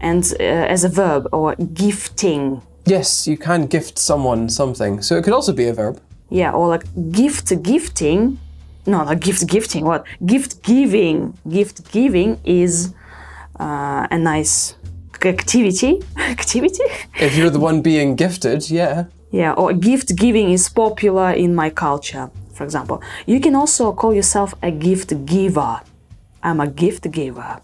and 0.00 0.24
uh, 0.38 0.74
as 0.74 0.84
a 0.84 0.88
verb 0.88 1.28
or 1.32 1.54
gifting. 1.56 2.62
Yes, 2.86 3.26
you 3.26 3.38
can 3.38 3.66
gift 3.66 3.98
someone 3.98 4.48
something. 4.48 5.02
So 5.02 5.16
it 5.16 5.24
could 5.24 5.32
also 5.32 5.52
be 5.52 5.66
a 5.68 5.72
verb. 5.72 6.00
Yeah, 6.30 6.52
or 6.52 6.68
like 6.68 6.84
gift 7.10 7.62
gifting. 7.62 8.38
No, 8.86 9.04
not 9.04 9.20
gift 9.20 9.46
gifting. 9.46 9.84
What 9.84 10.04
gift 10.26 10.62
giving? 10.62 11.32
Gift 11.48 11.90
giving 11.90 12.38
is 12.44 12.92
uh, 13.58 14.06
a 14.10 14.18
nice 14.18 14.76
activity. 15.24 16.02
activity. 16.18 16.84
If 17.18 17.36
you're 17.36 17.50
the 17.50 17.60
one 17.60 17.80
being 17.80 18.16
gifted, 18.16 18.70
yeah. 18.70 19.04
Yeah, 19.30 19.52
or 19.52 19.72
gift 19.72 20.16
giving 20.16 20.50
is 20.50 20.68
popular 20.68 21.30
in 21.32 21.54
my 21.54 21.70
culture, 21.70 22.30
for 22.54 22.64
example. 22.64 23.02
You 23.26 23.40
can 23.40 23.54
also 23.54 23.92
call 23.92 24.14
yourself 24.14 24.54
a 24.62 24.70
gift 24.70 25.26
giver. 25.26 25.80
I'm 26.42 26.60
a 26.60 26.66
gift 26.66 27.10
giver. 27.10 27.60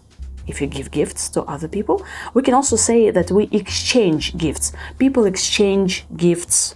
If 0.47 0.59
you 0.59 0.67
give 0.67 0.91
gifts 0.91 1.29
to 1.29 1.43
other 1.43 1.67
people, 1.67 2.05
we 2.33 2.41
can 2.41 2.53
also 2.53 2.75
say 2.75 3.11
that 3.11 3.31
we 3.31 3.47
exchange 3.51 4.37
gifts. 4.37 4.73
People 4.97 5.25
exchange 5.25 6.05
gifts 6.17 6.75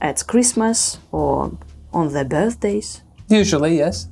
at 0.00 0.26
Christmas 0.26 0.98
or 1.12 1.52
on 1.92 2.12
their 2.12 2.24
birthdays. 2.24 3.02
Usually, 3.28 3.76
yes. 3.76 4.08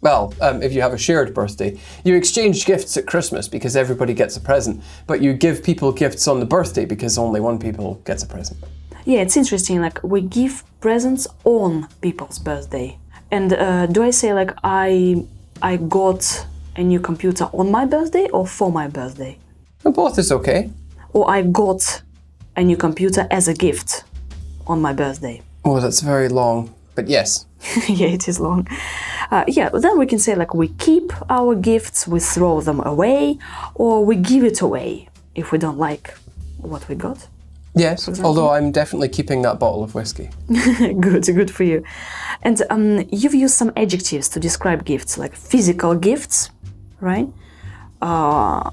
Well, 0.00 0.34
um, 0.42 0.62
if 0.62 0.74
you 0.74 0.82
have 0.82 0.92
a 0.92 0.98
shared 0.98 1.32
birthday, 1.32 1.78
you 2.04 2.14
exchange 2.14 2.66
gifts 2.66 2.94
at 2.98 3.06
Christmas 3.06 3.48
because 3.48 3.74
everybody 3.74 4.12
gets 4.12 4.36
a 4.36 4.40
present, 4.40 4.82
but 5.06 5.22
you 5.22 5.32
give 5.32 5.64
people 5.64 5.92
gifts 5.92 6.28
on 6.28 6.40
the 6.40 6.46
birthday 6.46 6.84
because 6.84 7.16
only 7.16 7.40
one 7.40 7.58
people 7.58 7.94
gets 8.04 8.22
a 8.22 8.26
present. 8.26 8.58
Yeah, 9.06 9.20
it's 9.20 9.36
interesting. 9.36 9.80
Like 9.80 10.02
we 10.02 10.20
give 10.20 10.62
presents 10.84 11.26
on 11.44 11.88
people's 12.02 12.38
birthday, 12.38 12.98
and 13.30 13.54
uh, 13.54 13.86
do 13.86 14.02
I 14.02 14.10
say 14.10 14.34
like 14.34 14.50
I 14.62 15.24
I 15.62 15.78
got 15.78 16.46
a 16.76 16.82
new 16.82 17.00
computer 17.00 17.44
on 17.54 17.70
my 17.70 17.86
birthday 17.86 18.28
or 18.34 18.46
for 18.46 18.70
my 18.70 18.86
birthday, 18.88 19.38
both 19.82 20.18
is 20.18 20.30
okay. 20.30 20.70
or 21.14 21.30
I 21.30 21.40
got 21.40 22.02
a 22.54 22.62
new 22.62 22.76
computer 22.76 23.26
as 23.30 23.48
a 23.48 23.54
gift 23.54 24.04
on 24.66 24.82
my 24.82 24.92
birthday? 24.92 25.40
Oh, 25.64 25.80
that's 25.80 26.00
very 26.00 26.28
long. 26.28 26.74
But 26.94 27.08
yes. 27.08 27.46
yeah, 27.88 28.08
it 28.08 28.28
is 28.28 28.38
long. 28.38 28.68
Uh, 29.30 29.44
yeah, 29.48 29.70
then 29.70 29.98
we 29.98 30.04
can 30.04 30.18
say 30.18 30.34
like 30.34 30.52
we 30.52 30.68
keep 30.68 31.12
our 31.30 31.54
gifts, 31.54 32.06
we 32.06 32.20
throw 32.20 32.60
them 32.60 32.80
away, 32.84 33.38
or 33.74 34.04
we 34.04 34.16
give 34.16 34.44
it 34.44 34.60
away 34.60 35.08
if 35.34 35.50
we 35.50 35.56
don't 35.56 35.78
like 35.78 36.14
what 36.58 36.86
we 36.90 36.94
got. 36.94 37.26
Yes. 37.74 38.08
Although 38.20 38.50
I'm 38.50 38.70
definitely 38.70 39.08
keeping 39.08 39.42
that 39.42 39.58
bottle 39.58 39.82
of 39.82 39.94
whiskey. 39.94 40.30
good, 40.48 41.24
good 41.24 41.50
for 41.50 41.64
you. 41.64 41.82
And 42.42 42.62
um, 42.70 43.04
you've 43.10 43.34
used 43.34 43.54
some 43.54 43.72
adjectives 43.76 44.28
to 44.30 44.40
describe 44.40 44.84
gifts, 44.84 45.18
like 45.18 45.34
physical 45.34 45.96
gifts, 45.96 46.50
right? 47.00 47.28
Uh, 48.00 48.70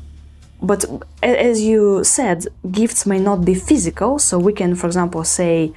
but 0.62 0.86
as 1.24 1.62
you 1.62 2.04
said, 2.04 2.46
gifts 2.72 3.08
may 3.08 3.20
not 3.20 3.44
be 3.44 3.56
physical, 3.56 4.20
so 4.20 4.38
we 4.38 4.54
can, 4.54 4.76
for 4.76 4.86
example, 4.86 5.24
say 5.24 5.74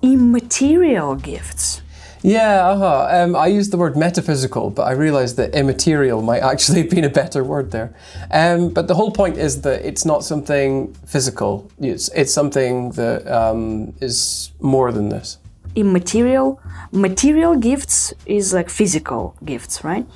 immaterial 0.00 1.16
gifts. 1.16 1.82
Yeah, 2.22 2.68
uh-huh. 2.68 3.08
Um, 3.10 3.36
I 3.36 3.46
used 3.46 3.72
the 3.72 3.76
word 3.78 3.96
metaphysical, 3.96 4.70
but 4.70 4.82
I 4.82 4.92
realised 4.92 5.36
that 5.36 5.54
immaterial 5.54 6.22
might 6.22 6.42
actually 6.42 6.80
have 6.82 6.90
been 6.90 7.04
a 7.04 7.10
better 7.10 7.44
word 7.44 7.70
there. 7.70 7.94
Um, 8.30 8.70
but 8.70 8.88
the 8.88 8.94
whole 8.94 9.12
point 9.12 9.36
is 9.36 9.62
that 9.62 9.84
it's 9.84 10.04
not 10.04 10.24
something 10.24 10.94
physical. 11.06 11.70
It's, 11.80 12.08
it's 12.10 12.32
something 12.32 12.90
that 12.92 13.26
um, 13.26 13.94
is 14.00 14.52
more 14.60 14.92
than 14.92 15.08
this. 15.08 15.38
immaterial 15.76 16.60
material 16.92 17.54
gifts 17.56 18.14
is 18.26 18.52
like 18.52 18.68
physical 18.70 19.22
gifts 19.44 19.84
right 19.84 20.06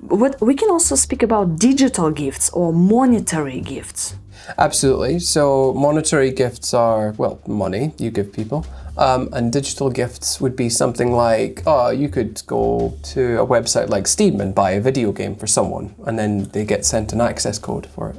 but 0.00 0.40
we 0.40 0.54
can 0.54 0.70
also 0.70 0.94
speak 0.96 1.22
about 1.22 1.58
digital 1.58 2.10
gifts 2.10 2.50
or 2.50 2.72
monetary 2.72 3.60
gifts 3.60 4.16
Absolutely. 4.58 5.18
So 5.20 5.72
monetary 5.74 6.30
gifts 6.30 6.74
are, 6.74 7.12
well, 7.12 7.40
money 7.46 7.92
you 7.98 8.10
give 8.10 8.32
people. 8.32 8.66
Um, 8.96 9.28
and 9.32 9.52
digital 9.52 9.90
gifts 9.90 10.40
would 10.40 10.54
be 10.54 10.68
something 10.68 11.12
like, 11.12 11.62
oh, 11.66 11.90
you 11.90 12.08
could 12.08 12.42
go 12.46 12.92
to 13.14 13.40
a 13.40 13.46
website 13.46 13.88
like 13.88 14.06
Steam 14.06 14.40
and 14.40 14.54
buy 14.54 14.72
a 14.72 14.80
video 14.80 15.12
game 15.12 15.34
for 15.34 15.46
someone, 15.46 15.94
and 16.06 16.18
then 16.18 16.44
they 16.52 16.64
get 16.64 16.84
sent 16.84 17.12
an 17.12 17.20
access 17.20 17.58
code 17.58 17.86
for 17.86 18.10
it. 18.10 18.16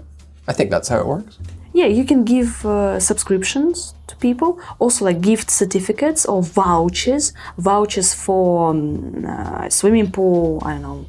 I 0.48 0.54
think 0.54 0.72
that's 0.72 0.90
how 0.90 1.00
it 1.00 1.06
works. 1.08 1.38
yeah 1.76 1.88
you 2.00 2.06
can 2.06 2.24
give 2.24 2.66
uh, 2.66 3.00
subscriptions 3.00 3.96
to 4.08 4.16
people 4.18 4.60
also 4.80 5.06
like 5.06 5.20
gift 5.22 5.50
certificates 5.50 6.26
or 6.26 6.44
vouchers 6.44 7.34
vouchers 7.58 8.14
for 8.14 8.70
um, 8.70 9.26
uh, 9.26 9.68
swimming 9.70 10.12
pool 10.12 10.62
i 10.66 10.74
don't 10.74 10.82
know 10.84 11.06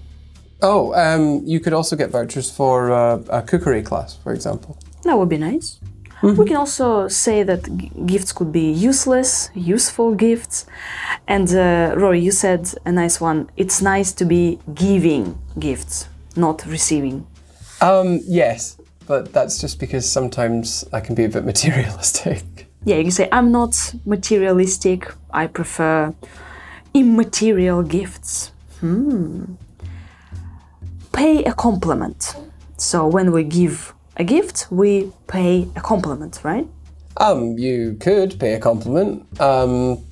Oh, 0.62 0.94
um, 0.94 1.42
you 1.44 1.60
could 1.60 1.74
also 1.74 1.94
get 1.96 2.08
vouchers 2.10 2.48
for 2.50 2.90
uh, 2.90 3.18
a 3.28 3.42
cookery 3.42 3.82
class, 3.82 4.16
for 4.22 4.32
example. 4.32 4.78
that 5.02 5.18
would 5.18 5.28
be 5.28 5.36
nice 5.36 5.78
we 6.32 6.46
can 6.46 6.56
also 6.56 7.08
say 7.08 7.42
that 7.44 7.62
g- 7.76 7.90
gifts 8.06 8.32
could 8.32 8.50
be 8.52 8.70
useless 8.70 9.50
useful 9.54 10.14
gifts 10.14 10.66
and 11.26 11.48
uh, 11.54 11.94
rory 11.96 12.20
you 12.20 12.30
said 12.32 12.66
a 12.86 12.92
nice 12.92 13.20
one 13.20 13.48
it's 13.56 13.80
nice 13.82 14.12
to 14.12 14.24
be 14.24 14.58
giving 14.74 15.36
gifts 15.58 16.08
not 16.36 16.64
receiving 16.66 17.26
Um, 17.80 18.20
yes, 18.26 18.76
but 19.06 19.32
that's 19.32 19.60
just 19.60 19.78
because 19.78 20.10
sometimes 20.10 20.84
I 20.92 21.00
can 21.00 21.14
be 21.14 21.24
a 21.24 21.28
bit 21.28 21.44
materialistic. 21.52 22.42
Yeah, 22.86 22.96
you 22.96 23.02
can 23.02 23.10
say, 23.10 23.28
I'm 23.30 23.50
not 23.52 23.94
materialistic, 24.06 25.12
I 25.30 25.46
prefer 25.48 26.14
immaterial 26.94 27.82
gifts. 27.82 28.52
Hmm. 28.80 29.44
Pay 31.12 31.44
a 31.44 31.52
compliment. 31.52 32.36
So 32.76 33.06
when 33.06 33.32
we 33.32 33.44
give 33.44 33.93
a 34.16 34.24
gift, 34.24 34.66
we 34.70 35.12
pay 35.26 35.68
a 35.76 35.80
compliment, 35.80 36.40
right? 36.42 36.66
Um, 37.16 37.58
you 37.58 37.96
could 38.00 38.38
pay 38.40 38.54
a 38.54 38.60
compliment, 38.60 39.40
um, 39.40 40.04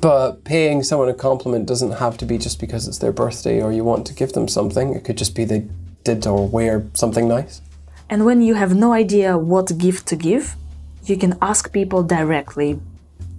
but 0.00 0.44
paying 0.44 0.82
someone 0.82 1.08
a 1.08 1.14
compliment 1.14 1.66
doesn't 1.66 1.92
have 1.92 2.16
to 2.18 2.24
be 2.24 2.38
just 2.38 2.58
because 2.60 2.88
it's 2.88 2.98
their 2.98 3.12
birthday 3.12 3.60
or 3.62 3.72
you 3.72 3.84
want 3.84 4.06
to 4.06 4.14
give 4.14 4.32
them 4.32 4.48
something. 4.48 4.94
It 4.94 5.04
could 5.04 5.18
just 5.18 5.34
be 5.34 5.44
they 5.44 5.66
did 6.04 6.26
or 6.26 6.46
wear 6.48 6.86
something 6.94 7.28
nice. 7.28 7.60
And 8.08 8.24
when 8.24 8.42
you 8.42 8.54
have 8.54 8.74
no 8.74 8.92
idea 8.92 9.38
what 9.38 9.76
gift 9.78 10.06
to 10.08 10.16
give, 10.16 10.56
you 11.04 11.16
can 11.16 11.36
ask 11.40 11.72
people 11.72 12.02
directly 12.02 12.80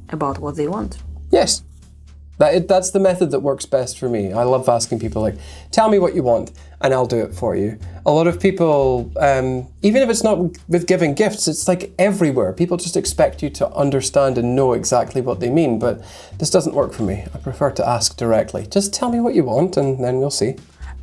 about 0.10 0.40
what 0.40 0.56
they 0.56 0.68
want. 0.68 0.98
Yes. 1.32 1.64
That, 2.42 2.56
it, 2.56 2.68
that's 2.68 2.90
the 2.90 3.00
method 3.00 3.30
that 3.32 3.42
works 3.42 3.68
best 3.68 4.00
for 4.00 4.10
me. 4.10 4.34
I 4.34 4.42
love 4.42 4.68
asking 4.68 4.98
people, 4.98 5.22
like, 5.22 5.36
tell 5.70 5.90
me 5.90 6.00
what 6.00 6.16
you 6.16 6.24
want 6.24 6.52
and 6.82 6.92
I'll 6.92 7.06
do 7.06 7.20
it 7.20 7.36
for 7.36 7.56
you. 7.56 7.78
A 8.04 8.12
lot 8.12 8.26
of 8.26 8.40
people, 8.40 9.12
um, 9.18 9.68
even 9.84 10.02
if 10.02 10.10
it's 10.10 10.24
not 10.24 10.40
with 10.68 10.88
giving 10.88 11.14
gifts, 11.14 11.48
it's 11.48 11.68
like 11.68 11.94
everywhere. 12.00 12.52
People 12.52 12.78
just 12.78 12.98
expect 12.98 13.44
you 13.44 13.52
to 13.52 13.70
understand 13.76 14.40
and 14.40 14.56
know 14.56 14.74
exactly 14.74 15.22
what 15.22 15.40
they 15.40 15.52
mean, 15.52 15.78
but 15.78 16.02
this 16.40 16.50
doesn't 16.50 16.74
work 16.74 16.94
for 16.94 17.04
me. 17.04 17.26
I 17.32 17.38
prefer 17.38 17.70
to 17.74 17.88
ask 17.88 18.18
directly. 18.18 18.66
Just 18.66 18.92
tell 18.92 19.12
me 19.12 19.20
what 19.20 19.36
you 19.36 19.44
want 19.44 19.78
and 19.78 20.04
then 20.04 20.18
we'll 20.18 20.32
see. 20.32 20.56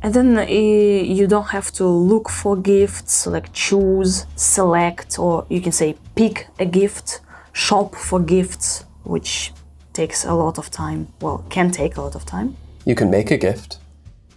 And 0.03 0.13
then 0.13 0.37
uh, 0.37 0.41
you 0.41 1.25
don't 1.25 1.51
have 1.51 1.71
to 1.75 1.85
look 1.85 2.27
for 2.27 2.57
gifts, 2.57 3.25
like 3.25 3.53
choose, 3.53 4.25
select, 4.35 5.17
or 5.17 5.45
you 5.47 5.61
can 5.61 5.71
say 5.71 5.95
pick 6.15 6.47
a 6.59 6.65
gift, 6.65 7.21
shop 7.53 7.95
for 7.95 8.19
gifts, 8.19 8.83
which 9.05 9.53
takes 10.01 10.23
a 10.25 10.33
lot 10.33 10.57
of 10.57 10.67
time. 10.69 11.01
Well, 11.23 11.37
can 11.49 11.71
take 11.71 11.97
a 11.97 12.01
lot 12.01 12.15
of 12.15 12.23
time. 12.25 12.49
You 12.89 12.95
can 12.95 13.09
make 13.17 13.29
a 13.37 13.39
gift. 13.49 13.69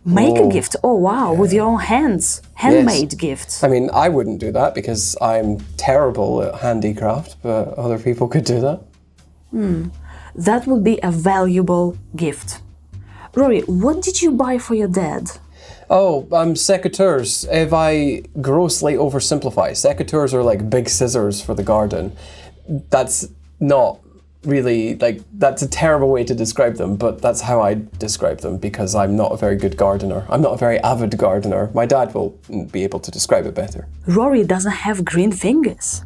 Make 0.05 0.37
Oh. 0.39 0.47
a 0.47 0.53
gift. 0.57 0.73
Oh 0.89 0.97
wow, 1.11 1.29
with 1.43 1.53
your 1.57 1.67
own 1.73 1.81
hands, 1.95 2.25
handmade 2.65 3.13
gifts. 3.27 3.55
I 3.67 3.69
mean, 3.75 3.87
I 4.05 4.07
wouldn't 4.15 4.41
do 4.47 4.51
that 4.59 4.71
because 4.75 5.03
I'm 5.33 5.51
terrible 5.89 6.31
at 6.47 6.53
handicraft, 6.67 7.31
but 7.47 7.63
other 7.85 7.99
people 8.09 8.27
could 8.33 8.47
do 8.55 8.59
that. 8.67 8.79
Hmm. 9.53 9.83
That 10.49 10.63
would 10.69 10.83
be 10.91 10.97
a 11.11 11.13
valuable 11.33 11.87
gift. 12.25 12.49
Rory, 13.37 13.61
what 13.85 13.97
did 14.07 14.17
you 14.23 14.31
buy 14.45 14.55
for 14.67 14.75
your 14.81 14.91
dad? 15.05 15.25
Oh, 15.89 16.13
um, 16.41 16.55
secateurs. 16.71 17.31
If 17.65 17.71
I 17.91 17.95
grossly 18.49 18.95
oversimplify, 19.07 19.69
secateurs 19.87 20.33
are 20.35 20.45
like 20.51 20.61
big 20.77 20.87
scissors 20.89 21.37
for 21.47 21.55
the 21.55 21.67
garden. 21.75 22.05
That's 22.95 23.29
not 23.61 24.02
really 24.45 24.97
like 24.97 25.21
that's 25.39 25.63
a 25.63 25.69
terrible 25.69 26.11
way 26.11 26.25
to 26.25 26.35
describe 26.35 26.77
them, 26.77 26.97
but 26.97 27.21
that's 27.23 27.41
how 27.41 27.61
I 27.61 27.75
describe 27.99 28.41
them 28.41 28.59
because 28.59 28.95
I'm 28.95 29.17
not 29.17 29.33
a 29.33 29.37
very 29.37 29.57
good 29.57 29.77
gardener. 29.77 30.27
I'm 30.29 30.43
not 30.43 30.53
a 30.53 30.57
very 30.57 30.79
avid 30.81 31.17
gardener. 31.17 31.71
My 31.75 31.87
dad 31.87 32.15
will 32.15 32.31
be 32.71 32.85
able 32.85 33.01
to 33.01 33.11
describe 33.11 33.47
it 33.47 33.55
better. 33.55 33.87
Rory 34.07 34.45
doesn't 34.45 34.73
have 34.73 35.05
green 35.05 35.33
fingers. 35.33 36.05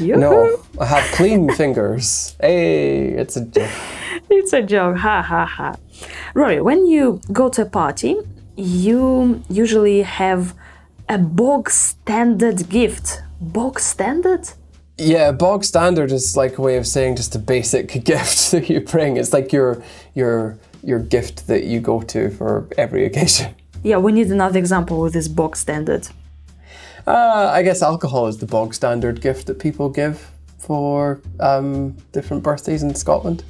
No, 0.00 0.62
I 0.78 0.84
have 0.86 1.04
clean 1.12 1.50
fingers. 1.56 2.36
Hey, 2.40 3.08
it's 3.08 3.36
a 3.36 3.44
joke. 3.44 3.70
It's 4.30 4.52
a 4.54 4.62
joke, 4.62 4.96
ha 4.96 5.20
ha 5.20 5.44
ha. 5.44 5.76
Rory, 6.34 6.60
when 6.60 6.86
you 6.86 7.20
go 7.32 7.48
to 7.50 7.62
a 7.62 7.66
party, 7.66 8.16
you 8.56 9.42
usually 9.50 10.02
have 10.02 10.54
a 11.08 11.18
bog 11.18 11.70
standard 11.70 12.68
gift. 12.70 13.22
Bog 13.40 13.78
standard? 13.78 14.48
Yeah, 15.02 15.32
bog 15.32 15.64
standard 15.64 16.12
is 16.12 16.36
like 16.36 16.58
a 16.58 16.62
way 16.62 16.76
of 16.76 16.86
saying 16.86 17.16
just 17.16 17.34
a 17.34 17.38
basic 17.40 18.04
gift 18.04 18.50
that 18.52 18.70
you 18.70 18.80
bring. 18.80 19.16
It's 19.16 19.32
like 19.32 19.52
your 19.52 19.82
your 20.14 20.58
your 20.82 21.00
gift 21.00 21.46
that 21.48 21.64
you 21.64 21.80
go 21.80 22.02
to 22.02 22.30
for 22.30 22.68
every 22.78 23.04
occasion. 23.04 23.54
Yeah, 23.82 23.98
we 23.98 24.12
need 24.12 24.30
another 24.30 24.58
example 24.58 25.00
with 25.00 25.12
this 25.12 25.26
bog 25.28 25.56
standard. 25.56 26.08
Uh, 27.04 27.50
I 27.52 27.62
guess 27.62 27.82
alcohol 27.82 28.28
is 28.28 28.38
the 28.38 28.46
bog 28.46 28.74
standard 28.74 29.20
gift 29.20 29.48
that 29.48 29.58
people 29.58 29.88
give 29.88 30.30
for 30.58 31.20
um, 31.40 31.96
different 32.12 32.44
birthdays 32.44 32.84
in 32.84 32.94
Scotland. 32.94 33.42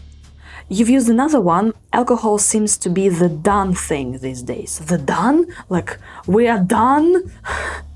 You've 0.70 0.88
used 0.88 1.10
another 1.10 1.40
one. 1.40 1.74
Alcohol 1.92 2.38
seems 2.38 2.78
to 2.78 2.88
be 2.88 3.10
the 3.10 3.28
done 3.28 3.74
thing 3.74 4.18
these 4.18 4.42
days. 4.42 4.78
The 4.78 4.96
done? 4.96 5.46
Like, 5.68 5.98
we 6.26 6.48
are 6.48 6.60
done? 6.60 7.30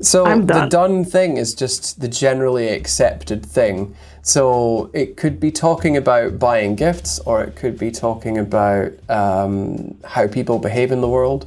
So 0.00 0.24
the 0.24 0.66
done. 0.66 1.04
thing 1.04 1.38
is 1.38 1.54
just 1.54 2.00
the 2.00 2.08
generally 2.08 2.68
accepted 2.68 3.44
thing. 3.44 3.96
So 4.22 4.90
it 4.92 5.16
could 5.16 5.40
be 5.40 5.50
talking 5.50 5.96
about 5.96 6.38
buying 6.38 6.74
gifts, 6.74 7.18
or 7.20 7.42
it 7.42 7.56
could 7.56 7.78
be 7.78 7.90
talking 7.90 8.36
about 8.36 8.92
um, 9.08 9.96
how 10.04 10.26
people 10.26 10.58
behave 10.58 10.92
in 10.92 11.00
the 11.00 11.08
world. 11.08 11.46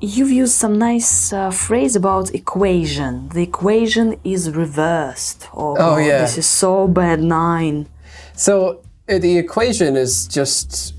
You've 0.00 0.30
used 0.30 0.54
some 0.54 0.78
nice 0.78 1.32
uh, 1.32 1.50
phrase 1.50 1.96
about 1.96 2.34
equation. 2.34 3.28
The 3.30 3.42
equation 3.42 4.18
is 4.22 4.50
reversed. 4.50 5.48
Oh, 5.52 5.74
God, 5.74 5.98
yeah. 5.98 6.20
This 6.22 6.38
is 6.38 6.46
so 6.46 6.88
bad, 6.88 7.20
nine. 7.20 7.88
So 8.34 8.80
uh, 9.08 9.18
the 9.18 9.38
equation 9.38 9.96
is 9.96 10.26
just 10.28 10.94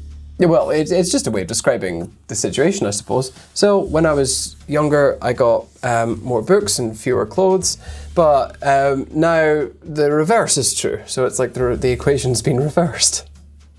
well, 0.47 0.69
it, 0.69 0.91
it's 0.91 1.11
just 1.11 1.27
a 1.27 1.31
way 1.31 1.41
of 1.41 1.47
describing 1.47 2.15
the 2.27 2.35
situation, 2.35 2.87
I 2.87 2.91
suppose. 2.91 3.33
So, 3.53 3.79
when 3.79 4.05
I 4.05 4.13
was 4.13 4.55
younger, 4.67 5.17
I 5.21 5.33
got 5.33 5.65
um, 5.83 6.23
more 6.23 6.41
books 6.41 6.79
and 6.79 6.97
fewer 6.97 7.25
clothes, 7.25 7.77
but 8.15 8.55
um, 8.65 9.07
now 9.11 9.67
the 9.83 10.11
reverse 10.11 10.57
is 10.57 10.73
true. 10.73 11.01
So, 11.07 11.25
it's 11.25 11.39
like 11.39 11.53
the, 11.53 11.75
the 11.75 11.91
equation's 11.91 12.41
been 12.41 12.57
reversed. 12.57 13.27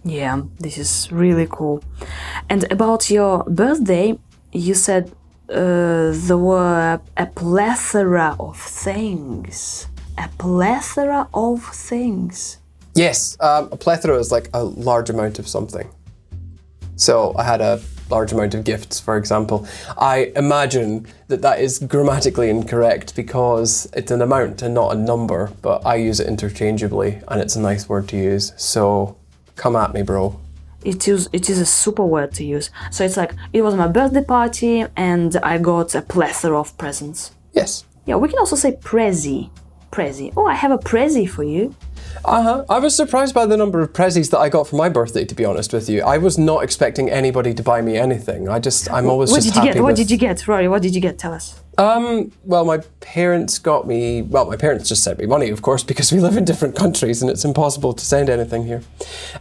Yeah, 0.04 0.42
this 0.58 0.76
is 0.78 1.10
really 1.10 1.46
cool. 1.50 1.82
And 2.48 2.70
about 2.70 3.10
your 3.10 3.44
birthday, 3.44 4.18
you 4.52 4.74
said 4.74 5.12
uh, 5.48 6.12
there 6.12 6.38
were 6.38 7.00
a 7.16 7.26
plethora 7.26 8.36
of 8.38 8.58
things. 8.58 9.86
A 10.18 10.28
plethora 10.38 11.28
of 11.32 11.64
things. 11.64 12.58
Yes, 12.94 13.36
um, 13.40 13.68
a 13.72 13.76
plethora 13.76 14.18
is 14.18 14.30
like 14.30 14.48
a 14.52 14.62
large 14.62 15.10
amount 15.10 15.38
of 15.38 15.48
something. 15.48 15.88
So 17.00 17.34
I 17.38 17.44
had 17.44 17.62
a 17.62 17.80
large 18.10 18.30
amount 18.32 18.54
of 18.54 18.62
gifts, 18.64 19.00
for 19.00 19.16
example. 19.16 19.66
I 19.96 20.32
imagine 20.36 21.06
that 21.28 21.40
that 21.40 21.58
is 21.58 21.78
grammatically 21.78 22.50
incorrect 22.50 23.16
because 23.16 23.88
it's 23.94 24.10
an 24.10 24.20
amount 24.20 24.60
and 24.60 24.74
not 24.74 24.94
a 24.94 24.98
number, 24.98 25.50
but 25.62 25.86
I 25.86 25.94
use 25.94 26.20
it 26.20 26.26
interchangeably 26.26 27.22
and 27.28 27.40
it's 27.40 27.56
a 27.56 27.60
nice 27.60 27.88
word 27.88 28.06
to 28.08 28.18
use. 28.18 28.52
So 28.58 29.16
come 29.56 29.76
at 29.76 29.94
me, 29.94 30.02
bro. 30.02 30.38
It 30.84 31.08
is 31.08 31.28
it 31.32 31.48
is 31.48 31.58
a 31.58 31.66
super 31.66 32.04
word 32.04 32.32
to 32.34 32.44
use. 32.44 32.70
So 32.90 33.02
it's 33.02 33.16
like 33.16 33.34
it 33.54 33.62
was 33.62 33.74
my 33.74 33.88
birthday 33.88 34.24
party 34.24 34.84
and 34.94 35.36
I 35.36 35.56
got 35.56 35.94
a 35.94 36.02
plethora 36.02 36.60
of 36.60 36.76
presents. 36.76 37.32
Yes. 37.54 37.84
Yeah, 38.04 38.16
we 38.16 38.28
can 38.28 38.38
also 38.38 38.56
say 38.56 38.72
prezzie. 38.72 39.50
Prezzie. 39.90 40.32
Oh, 40.36 40.46
I 40.46 40.54
have 40.54 40.70
a 40.70 40.78
prezzie 40.78 41.28
for 41.28 41.42
you. 41.42 41.74
Uh 42.24 42.42
huh. 42.42 42.64
I 42.68 42.78
was 42.78 42.94
surprised 42.94 43.34
by 43.34 43.46
the 43.46 43.56
number 43.56 43.80
of 43.80 43.92
prezzies 43.92 44.30
that 44.30 44.38
I 44.38 44.48
got 44.48 44.68
for 44.68 44.76
my 44.76 44.88
birthday. 44.88 45.24
To 45.24 45.34
be 45.34 45.44
honest 45.44 45.72
with 45.72 45.88
you, 45.88 46.02
I 46.02 46.18
was 46.18 46.38
not 46.38 46.62
expecting 46.62 47.08
anybody 47.10 47.54
to 47.54 47.62
buy 47.62 47.80
me 47.82 47.96
anything. 47.96 48.48
I 48.48 48.58
just, 48.58 48.90
I'm 48.90 49.08
always 49.08 49.30
surprised. 49.30 49.46
What 49.46 49.52
just 49.52 49.54
did 49.54 49.64
you 49.68 49.72
get? 49.74 49.82
What 49.82 49.88
with- 49.88 49.96
did 49.96 50.10
you 50.10 50.16
get, 50.16 50.46
Rory? 50.48 50.68
What 50.68 50.82
did 50.82 50.94
you 50.94 51.00
get? 51.00 51.18
Tell 51.18 51.32
us. 51.32 51.60
Um, 51.78 52.30
well, 52.44 52.64
my 52.64 52.78
parents 53.00 53.58
got 53.58 53.86
me. 53.86 54.22
Well, 54.22 54.44
my 54.46 54.56
parents 54.56 54.88
just 54.88 55.02
sent 55.02 55.18
me 55.18 55.26
money, 55.26 55.48
of 55.50 55.62
course, 55.62 55.82
because 55.92 56.12
we 56.12 56.20
live 56.20 56.36
in 56.36 56.44
different 56.44 56.76
countries 56.76 57.22
and 57.22 57.30
it's 57.30 57.44
impossible 57.44 57.92
to 57.94 58.04
send 58.04 58.28
anything 58.28 58.64
here. 58.66 58.82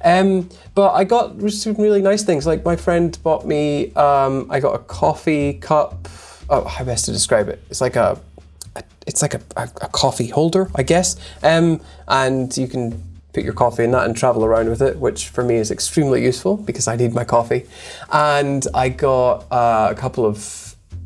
Um, 0.03 0.49
but 0.73 0.93
I 0.93 1.03
got 1.03 1.41
some 1.51 1.73
really 1.73 2.01
nice 2.01 2.23
things. 2.23 2.47
Like 2.47 2.63
my 2.63 2.75
friend 2.75 3.17
bought 3.23 3.45
me. 3.45 3.93
Um, 3.93 4.47
I 4.49 4.59
got 4.59 4.73
a 4.73 4.79
coffee 4.79 5.53
cup. 5.55 6.07
Oh, 6.51 6.63
how 6.63 6.83
best 6.83 7.05
to 7.05 7.11
describe 7.11 7.49
it? 7.49 7.61
It's 7.69 7.81
like 7.81 7.95
a. 7.95 8.19
a- 8.79 8.83
It's 9.07 9.21
like 9.21 9.33
a, 9.33 9.41
a, 9.57 9.63
a 9.81 9.87
coffee 9.89 10.27
holder, 10.27 10.69
I 10.75 10.83
guess. 10.83 11.15
Um, 11.43 11.81
and 12.07 12.55
you 12.57 12.67
can 12.67 13.03
put 13.33 13.43
your 13.43 13.53
coffee 13.53 13.83
in 13.83 13.91
that 13.91 14.05
and 14.05 14.15
travel 14.17 14.43
around 14.43 14.69
with 14.69 14.81
it, 14.81 14.97
which 14.97 15.27
for 15.29 15.43
me 15.43 15.55
is 15.55 15.69
extremely 15.71 16.23
useful 16.23 16.57
because 16.57 16.87
I 16.87 16.95
need 16.95 17.13
my 17.13 17.23
coffee. 17.23 17.65
And 18.11 18.65
I 18.73 18.89
got 18.89 19.45
uh, 19.51 19.87
a 19.91 19.95
couple 19.95 20.25
of 20.25 20.37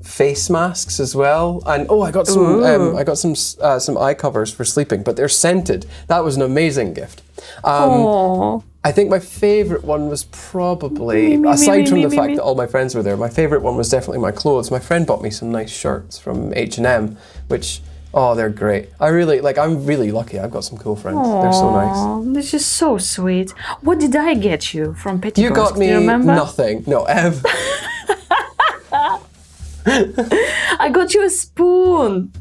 face 0.04 0.50
masks 0.50 1.00
as 1.00 1.16
well, 1.16 1.62
and 1.66 1.86
oh, 1.90 2.02
I 2.02 2.12
got 2.12 2.28
some. 2.28 2.64
Um, 2.64 2.96
I 2.98 3.04
got 3.04 3.18
some 3.18 3.36
uh, 3.62 3.80
some 3.80 3.98
eye 3.98 4.14
covers 4.14 4.52
for 4.54 4.66
sleeping, 4.66 5.02
but 5.04 5.16
they're 5.16 5.30
scented. 5.30 5.86
That 6.08 6.24
was 6.24 6.36
an 6.36 6.42
amazing 6.42 6.94
gift. 6.94 7.22
Um, 7.64 8.64
I 8.86 8.92
think 8.92 9.10
my 9.10 9.20
favorite 9.20 9.86
one 9.86 10.10
was 10.10 10.26
probably, 10.26 11.38
Me, 11.38 11.50
aside 11.50 11.82
me, 11.82 11.86
from 11.88 12.00
me, 12.00 12.06
the 12.06 12.16
fact 12.16 12.36
that 12.36 12.42
all 12.42 12.56
my 12.56 12.68
friends 12.68 12.94
were 12.96 13.04
there, 13.04 13.16
my 13.16 13.30
favorite 13.30 13.62
one 13.62 13.78
was 13.78 13.90
definitely 13.90 14.20
my 14.20 14.32
clothes. 14.32 14.72
My 14.72 14.80
friend 14.80 15.08
bought 15.08 15.22
me 15.22 15.30
some 15.30 15.52
nice 15.52 15.72
shirts 15.72 16.20
from 16.20 16.54
H 16.54 16.78
and 16.78 16.86
M, 16.86 17.18
which 17.48 17.82
oh, 18.14 18.36
they're 18.36 18.50
great. 18.50 18.90
I 19.00 19.08
really 19.08 19.40
like. 19.40 19.58
I'm 19.58 19.86
really 19.86 20.12
lucky. 20.12 20.38
I've 20.38 20.52
got 20.52 20.66
some 20.66 20.78
cool 20.78 20.98
friends. 20.98 21.18
They're 21.18 21.54
so 21.54 21.72
nice. 21.72 22.36
this 22.36 22.54
is 22.54 22.66
so 22.66 22.98
sweet. 22.98 23.52
What 23.82 24.00
did 24.00 24.18
I 24.18 24.34
get 24.34 24.74
you 24.74 24.94
from 24.96 25.22
Petty 25.22 25.42
You 25.42 25.52
got 25.52 25.78
me 25.78 25.88
you 25.90 26.02
nothing. 26.02 26.84
No, 26.86 27.06
Ev. 27.06 27.42
I 29.86 30.90
got 30.92 31.14
you 31.14 31.24
a 31.24 31.30
spoon. 31.30 32.34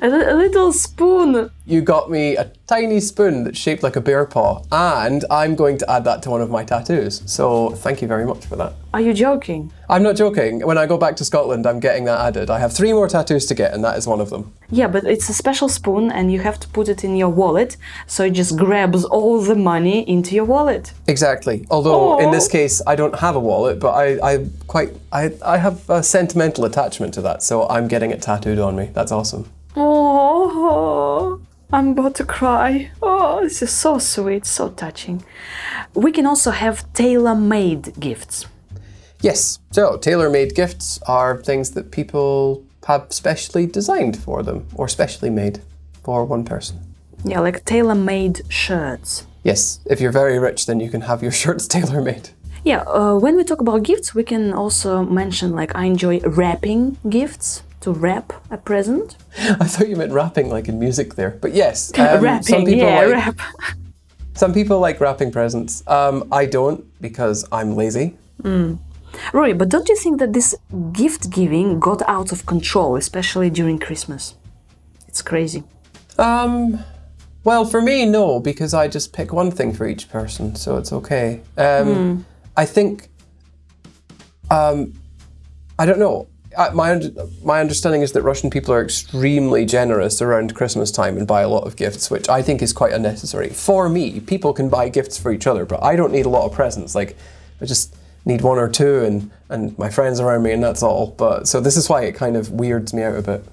A, 0.00 0.08
li- 0.08 0.24
a 0.24 0.34
little 0.34 0.72
spoon. 0.72 1.50
you 1.66 1.80
got 1.80 2.10
me 2.10 2.36
a 2.36 2.50
tiny 2.66 3.00
spoon 3.00 3.44
that's 3.44 3.58
shaped 3.58 3.82
like 3.82 3.96
a 3.96 4.00
bear 4.00 4.24
paw, 4.26 4.62
and 4.70 5.24
I'm 5.30 5.54
going 5.54 5.78
to 5.78 5.90
add 5.90 6.04
that 6.04 6.22
to 6.22 6.30
one 6.30 6.40
of 6.40 6.50
my 6.50 6.64
tattoos. 6.64 7.22
So 7.26 7.70
thank 7.70 8.00
you 8.02 8.08
very 8.08 8.24
much 8.26 8.46
for 8.46 8.56
that. 8.56 8.74
Are 8.94 9.00
you 9.00 9.12
joking? 9.12 9.72
I'm 9.90 10.02
not 10.02 10.16
joking. 10.16 10.60
When 10.66 10.78
I 10.78 10.86
go 10.86 10.96
back 10.98 11.16
to 11.16 11.24
Scotland, 11.24 11.66
I'm 11.66 11.80
getting 11.80 12.04
that 12.04 12.20
added. 12.20 12.48
I 12.50 12.58
have 12.58 12.72
three 12.72 12.92
more 12.92 13.08
tattoos 13.08 13.46
to 13.46 13.54
get, 13.54 13.74
and 13.74 13.82
that 13.84 13.98
is 13.98 14.06
one 14.06 14.20
of 14.20 14.30
them. 14.30 14.52
Yeah, 14.70 14.86
but 14.88 15.04
it's 15.04 15.28
a 15.28 15.34
special 15.34 15.68
spoon 15.68 16.10
and 16.12 16.30
you 16.32 16.40
have 16.40 16.58
to 16.60 16.68
put 16.68 16.88
it 16.88 17.04
in 17.04 17.16
your 17.16 17.28
wallet 17.30 17.76
so 18.06 18.24
it 18.24 18.30
just 18.30 18.56
grabs 18.56 19.04
all 19.04 19.40
the 19.40 19.54
money 19.54 20.08
into 20.08 20.34
your 20.34 20.44
wallet. 20.44 20.92
Exactly. 21.06 21.66
Although 21.70 22.18
in 22.20 22.30
this 22.30 22.48
case, 22.48 22.80
I 22.86 22.96
don't 22.96 23.14
have 23.18 23.34
a 23.36 23.40
wallet, 23.40 23.78
but 23.80 23.92
I, 23.92 24.32
I 24.32 24.46
quite, 24.66 24.90
I, 25.12 25.32
I 25.44 25.58
have 25.58 25.88
a 25.88 26.02
sentimental 26.02 26.64
attachment 26.64 27.14
to 27.14 27.22
that, 27.22 27.42
so 27.42 27.66
I'm 27.68 27.88
getting 27.88 28.10
it 28.10 28.22
tattooed 28.22 28.58
on 28.58 28.76
me. 28.76 28.90
That's 28.92 29.12
awesome. 29.12 29.48
Oh, 29.80 31.40
I'm 31.72 31.90
about 31.90 32.16
to 32.16 32.24
cry. 32.24 32.90
Oh, 33.00 33.42
this 33.42 33.62
is 33.62 33.70
so 33.70 33.98
sweet, 33.98 34.44
so 34.44 34.70
touching. 34.70 35.22
We 35.94 36.10
can 36.10 36.26
also 36.26 36.50
have 36.50 36.92
tailor 36.94 37.36
made 37.36 37.98
gifts. 38.00 38.46
Yes. 39.20 39.58
So 39.70 39.96
tailor-made 39.96 40.54
gifts 40.54 40.98
are 41.06 41.42
things 41.42 41.70
that 41.72 41.90
people 41.90 42.64
have 42.86 43.06
specially 43.12 43.66
designed 43.66 44.16
for 44.16 44.42
them, 44.42 44.66
or 44.74 44.88
specially 44.88 45.30
made 45.30 45.60
for 46.02 46.24
one 46.24 46.44
person. 46.44 46.78
Yeah, 47.24 47.40
like 47.40 47.64
tailor 47.64 47.94
made 47.94 48.42
shirts. 48.48 49.26
Yes. 49.44 49.80
If 49.86 50.00
you're 50.00 50.12
very 50.12 50.38
rich, 50.38 50.66
then 50.66 50.80
you 50.80 50.90
can 50.90 51.02
have 51.02 51.22
your 51.22 51.32
shirts 51.42 51.68
tailor-made. 51.68 52.30
Yeah, 52.64 52.82
uh, 52.82 53.16
when 53.16 53.36
we 53.36 53.44
talk 53.44 53.60
about 53.60 53.84
gifts, 53.84 54.14
we 54.14 54.24
can 54.24 54.52
also 54.52 55.04
mention 55.04 55.54
like 55.54 55.74
I 55.76 55.84
enjoy 55.84 56.18
wrapping 56.20 56.96
gifts 57.08 57.62
to 57.80 57.92
wrap 57.92 58.32
a 58.50 58.56
present. 58.56 59.16
I 59.38 59.66
thought 59.66 59.88
you 59.88 59.96
meant 59.96 60.12
rapping 60.12 60.48
like 60.50 60.68
in 60.68 60.78
music 60.78 61.14
there, 61.14 61.30
but 61.30 61.54
yes. 61.54 61.92
um, 61.98 62.42
some 62.42 62.64
people 62.64 62.74
yeah, 62.74 63.00
like, 63.00 63.10
wrap. 63.12 63.40
Some 64.34 64.54
people 64.54 64.78
like 64.78 65.00
wrapping 65.00 65.32
presents. 65.32 65.82
Um, 65.88 66.28
I 66.30 66.46
don't 66.46 66.84
because 67.00 67.44
I'm 67.50 67.74
lazy. 67.74 68.16
Rory, 69.32 69.52
but 69.52 69.68
don't 69.68 69.88
you 69.88 69.96
think 69.96 70.20
that 70.20 70.32
this 70.32 70.54
gift 70.92 71.30
giving 71.30 71.80
got 71.80 72.02
out 72.08 72.30
of 72.30 72.46
control, 72.46 72.94
especially 72.94 73.50
during 73.50 73.80
Christmas? 73.80 74.36
It's 75.08 75.22
crazy. 75.22 75.64
Um, 76.18 76.78
well, 77.44 77.64
for 77.64 77.80
me, 77.80 78.04
no, 78.04 78.40
because 78.40 78.74
I 78.74 78.88
just 78.88 79.12
pick 79.12 79.32
one 79.32 79.50
thing 79.50 79.72
for 79.72 79.86
each 79.88 80.08
person, 80.08 80.54
so 80.54 80.76
it's 80.76 80.92
okay. 80.92 81.40
Um, 81.56 82.26
I 82.56 82.64
think, 82.64 83.08
um, 84.50 84.92
I 85.78 85.86
don't 85.86 85.98
know. 85.98 86.28
My 86.74 87.00
my 87.44 87.60
understanding 87.60 88.02
is 88.02 88.12
that 88.12 88.22
Russian 88.22 88.50
people 88.50 88.74
are 88.74 88.82
extremely 88.82 89.64
generous 89.64 90.20
around 90.20 90.56
Christmas 90.56 90.90
time 90.90 91.16
and 91.16 91.26
buy 91.26 91.42
a 91.42 91.48
lot 91.48 91.64
of 91.66 91.76
gifts, 91.76 92.10
which 92.10 92.28
I 92.28 92.42
think 92.42 92.62
is 92.62 92.72
quite 92.72 92.92
unnecessary. 92.92 93.50
For 93.50 93.88
me, 93.88 94.18
people 94.18 94.52
can 94.52 94.68
buy 94.68 94.88
gifts 94.88 95.16
for 95.18 95.30
each 95.30 95.46
other, 95.46 95.64
but 95.64 95.82
I 95.84 95.94
don't 95.94 96.12
need 96.12 96.26
a 96.26 96.28
lot 96.28 96.46
of 96.46 96.52
presents. 96.52 96.96
Like, 96.96 97.16
I 97.60 97.64
just 97.64 97.96
need 98.24 98.40
one 98.42 98.58
or 98.58 98.68
two, 98.68 99.04
and 99.04 99.30
and 99.48 99.78
my 99.78 99.88
friends 99.88 100.18
around 100.18 100.42
me, 100.42 100.50
and 100.50 100.62
that's 100.62 100.82
all. 100.82 101.14
But 101.16 101.46
so 101.46 101.60
this 101.60 101.76
is 101.76 101.88
why 101.88 102.02
it 102.02 102.16
kind 102.16 102.36
of 102.36 102.50
weirds 102.50 102.92
me 102.92 103.04
out 103.04 103.16
a 103.16 103.22
bit. 103.22 103.44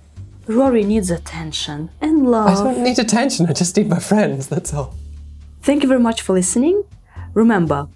Rory 0.47 0.83
needs 0.83 1.11
attention 1.11 1.91
and 2.01 2.29
love. 2.29 2.49
I 2.49 2.73
don't 2.73 2.83
need 2.83 2.97
attention. 2.97 3.45
I 3.45 3.53
just 3.53 3.77
need 3.77 3.87
my 3.87 3.99
friends. 3.99 4.47
That's 4.47 4.73
all. 4.73 4.95
Thank 5.61 5.83
you 5.83 5.89
very 5.89 6.01
much 6.01 6.21
for 6.21 6.33
listening. 6.33 6.83
Remember, 7.33 7.87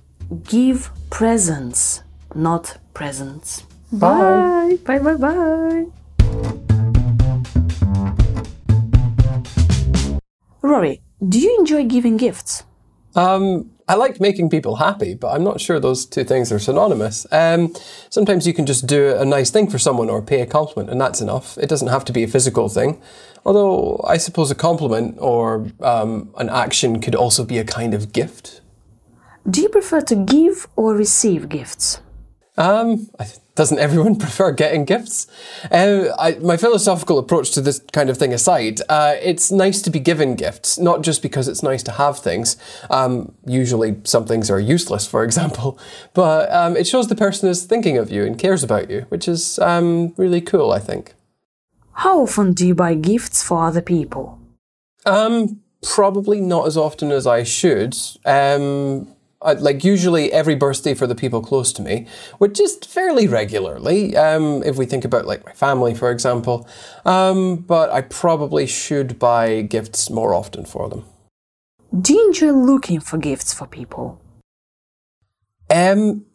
give 0.43 0.91
presents, 1.09 2.03
not 2.35 2.77
presents. 2.93 3.63
Bye. 3.91 4.77
Bye 4.85 4.99
bye 4.99 5.15
bye. 5.15 5.85
Rory, 10.61 11.01
do 11.27 11.39
you 11.39 11.57
enjoy 11.59 11.85
giving 11.85 12.17
gifts? 12.17 12.63
Um, 13.15 13.71
I 13.87 13.95
like 13.95 14.21
making 14.21 14.51
people 14.51 14.75
happy, 14.75 15.15
but 15.15 15.29
I'm 15.29 15.43
not 15.43 15.59
sure 15.59 15.79
those 15.79 16.05
two 16.05 16.23
things 16.23 16.51
are 16.51 16.59
synonymous. 16.59 17.25
Um, 17.31 17.73
sometimes 18.11 18.45
you 18.45 18.53
can 18.53 18.67
just 18.67 18.85
do 18.85 19.15
a 19.15 19.25
nice 19.25 19.49
thing 19.49 19.67
for 19.67 19.79
someone 19.79 20.11
or 20.11 20.21
pay 20.21 20.41
a 20.41 20.45
compliment, 20.45 20.91
and 20.91 21.01
that's 21.01 21.21
enough. 21.21 21.57
It 21.57 21.69
doesn't 21.69 21.87
have 21.87 22.05
to 22.05 22.13
be 22.13 22.21
a 22.21 22.27
physical 22.27 22.69
thing. 22.69 23.01
Although 23.45 24.05
I 24.07 24.17
suppose 24.17 24.51
a 24.51 24.55
compliment 24.55 25.17
or 25.19 25.71
um, 25.81 26.31
an 26.37 26.49
action 26.49 27.01
could 27.01 27.15
also 27.15 27.43
be 27.43 27.57
a 27.57 27.63
kind 27.63 27.95
of 27.95 28.13
gift. 28.13 28.61
Do 29.49 29.61
you 29.61 29.69
prefer 29.69 30.01
to 30.01 30.15
give 30.15 30.67
or 30.75 30.93
receive 30.93 31.49
gifts? 31.49 32.01
Um, 32.59 33.07
doesn't 33.55 33.79
everyone 33.79 34.15
prefer 34.25 34.51
getting 34.51 34.83
gifts? 34.85 35.27
Uh, 35.71 36.09
I, 36.19 36.33
my 36.39 36.57
philosophical 36.57 37.17
approach 37.17 37.51
to 37.51 37.61
this 37.61 37.79
kind 37.93 38.09
of 38.09 38.17
thing 38.17 38.33
aside, 38.33 38.81
uh, 38.89 39.15
it's 39.21 39.49
nice 39.49 39.81
to 39.83 39.89
be 39.89 39.99
given 39.99 40.35
gifts, 40.35 40.77
not 40.77 41.01
just 41.01 41.21
because 41.21 41.47
it's 41.47 41.63
nice 41.63 41.81
to 41.83 41.91
have 41.93 42.19
things. 42.19 42.57
Um, 42.89 43.33
usually, 43.45 43.95
some 44.03 44.25
things 44.25 44.51
are 44.51 44.59
useless, 44.59 45.07
for 45.07 45.23
example, 45.23 45.79
but 46.13 46.51
um, 46.51 46.75
it 46.75 46.85
shows 46.85 47.07
the 47.07 47.15
person 47.15 47.49
is 47.49 47.63
thinking 47.63 47.97
of 47.97 48.11
you 48.11 48.25
and 48.25 48.37
cares 48.37 48.61
about 48.61 48.89
you, 48.89 49.05
which 49.09 49.27
is 49.27 49.57
um, 49.59 50.13
really 50.17 50.41
cool, 50.41 50.71
I 50.71 50.79
think. 50.79 51.13
How 51.93 52.21
often 52.21 52.53
do 52.53 52.67
you 52.67 52.75
buy 52.75 52.93
gifts 52.93 53.41
for 53.41 53.65
other 53.65 53.81
people? 53.81 54.39
Um, 55.05 55.61
probably 55.81 56.41
not 56.41 56.67
as 56.67 56.75
often 56.75 57.11
as 57.11 57.25
I 57.25 57.43
should. 57.43 57.95
Um, 58.25 59.07
uh, 59.41 59.55
like 59.59 59.83
usually 59.83 60.31
every 60.31 60.55
birthday 60.55 60.93
for 60.93 61.07
the 61.07 61.15
people 61.15 61.41
close 61.41 61.71
to 61.73 61.81
me, 61.81 62.07
which 62.37 62.59
is 62.59 62.77
fairly 62.77 63.27
regularly. 63.27 64.15
Um, 64.15 64.63
if 64.63 64.75
we 64.75 64.85
think 64.85 65.05
about 65.05 65.25
like 65.25 65.45
my 65.45 65.53
family, 65.53 65.93
for 65.93 66.11
example, 66.11 66.67
um, 67.05 67.57
but 67.57 67.89
I 67.89 68.01
probably 68.01 68.67
should 68.67 69.19
buy 69.19 69.61
gifts 69.61 70.09
more 70.09 70.33
often 70.33 70.65
for 70.65 70.89
them. 70.89 71.05
Do 71.99 72.13
you 72.13 72.27
enjoy 72.27 72.51
looking 72.51 72.99
for 72.99 73.17
gifts 73.17 73.53
for 73.53 73.65
people? 73.65 74.21
Um, 75.69 76.25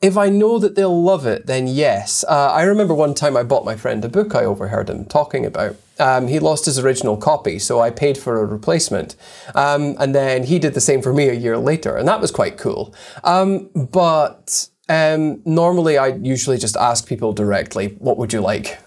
if 0.00 0.16
I 0.16 0.28
know 0.28 0.58
that 0.58 0.76
they'll 0.76 1.02
love 1.02 1.26
it, 1.26 1.46
then 1.46 1.66
yes. 1.66 2.24
Uh, 2.28 2.52
I 2.52 2.62
remember 2.62 2.94
one 2.94 3.14
time 3.14 3.36
I 3.36 3.42
bought 3.42 3.64
my 3.64 3.76
friend 3.76 4.04
a 4.04 4.08
book 4.08 4.34
I 4.34 4.44
overheard 4.44 4.88
him 4.88 5.04
talking 5.04 5.44
about. 5.44 5.76
Um, 5.98 6.28
he 6.28 6.38
lost 6.38 6.66
his 6.66 6.78
original 6.78 7.16
copy, 7.16 7.58
so 7.58 7.80
I 7.80 7.90
paid 7.90 8.16
for 8.16 8.40
a 8.40 8.44
replacement. 8.44 9.16
Um, 9.56 9.96
and 9.98 10.14
then 10.14 10.44
he 10.44 10.60
did 10.60 10.74
the 10.74 10.80
same 10.80 11.02
for 11.02 11.12
me 11.12 11.28
a 11.28 11.34
year 11.34 11.58
later, 11.58 11.96
and 11.96 12.06
that 12.06 12.20
was 12.20 12.30
quite 12.30 12.56
cool. 12.56 12.94
Um, 13.24 13.70
but 13.74 14.68
um, 14.88 15.42
normally 15.44 15.98
I 15.98 16.08
usually 16.08 16.58
just 16.58 16.76
ask 16.76 17.08
people 17.08 17.32
directly, 17.32 17.96
what 17.98 18.18
would 18.18 18.32
you 18.32 18.40
like? 18.40 18.78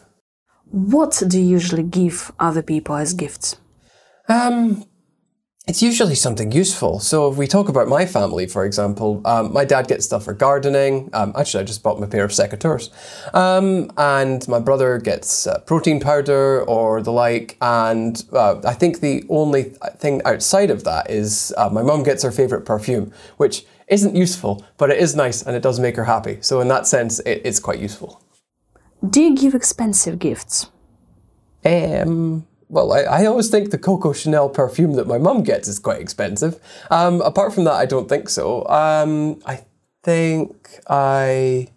What 0.70 1.22
do 1.28 1.38
you 1.38 1.46
usually 1.46 1.84
give 1.84 2.32
other 2.40 2.62
people 2.62 2.96
as 2.96 3.14
gifts? 3.14 3.58
Um, 4.30 4.86
it's 5.72 5.82
usually 5.82 6.16
something 6.16 6.52
useful. 6.52 7.00
So 7.00 7.32
if 7.32 7.38
we 7.38 7.48
talk 7.48 7.70
about 7.70 7.88
my 7.88 8.06
family, 8.06 8.46
for 8.46 8.66
example, 8.66 9.22
um, 9.24 9.54
my 9.54 9.64
dad 9.64 9.88
gets 9.88 10.04
stuff 10.04 10.26
for 10.26 10.34
gardening. 10.34 11.10
Um, 11.14 11.32
actually, 11.38 11.62
I 11.62 11.66
just 11.66 11.82
bought 11.82 11.98
him 11.98 12.04
a 12.04 12.08
pair 12.08 12.26
of 12.26 12.32
secateurs. 12.32 12.90
Um, 13.34 13.90
and 13.96 14.46
my 14.50 14.60
brother 14.60 14.98
gets 14.98 15.48
uh, 15.48 15.60
protein 15.60 16.02
powder 16.02 16.62
or 16.64 17.02
the 17.02 17.14
like. 17.14 17.56
And 17.62 18.22
uh, 18.34 18.60
I 18.66 18.74
think 18.74 19.00
the 19.00 19.24
only 19.30 19.64
thing 19.96 20.22
outside 20.26 20.72
of 20.72 20.84
that 20.84 21.10
is 21.10 21.54
uh, 21.56 21.70
my 21.70 21.84
mum 21.84 22.04
gets 22.04 22.24
her 22.24 22.34
favourite 22.34 22.66
perfume, 22.66 23.14
which 23.38 23.66
isn't 23.88 24.14
useful, 24.14 24.66
but 24.76 24.90
it 24.90 24.98
is 24.98 25.16
nice 25.16 25.42
and 25.42 25.56
it 25.56 25.64
does 25.64 25.80
make 25.80 25.96
her 25.96 26.04
happy. 26.04 26.40
So 26.42 26.60
in 26.60 26.68
that 26.68 26.86
sense, 26.86 27.20
it, 27.20 27.44
it's 27.46 27.62
quite 27.62 27.80
useful. 27.80 28.22
Do 29.10 29.22
you 29.22 29.38
give 29.38 29.56
expensive 29.56 30.20
gifts? 30.20 30.70
Um, 31.64 32.46
well, 32.72 32.94
I, 32.94 33.02
I 33.02 33.26
always 33.26 33.50
think 33.50 33.70
the 33.70 33.78
Coco 33.78 34.14
Chanel 34.14 34.48
perfume 34.48 34.94
that 34.94 35.06
my 35.06 35.18
mum 35.18 35.44
gets 35.44 35.68
is 35.68 35.78
quite 35.78 36.00
expensive. 36.00 36.58
Um, 36.90 37.22
apart 37.22 37.54
from 37.54 37.66
that, 37.66 37.74
I 37.74 37.86
don't 37.86 38.08
think 38.08 38.30
so. 38.30 38.66
Um, 38.68 39.42
I 39.46 39.66
think 40.04 40.80
I, 40.90 41.68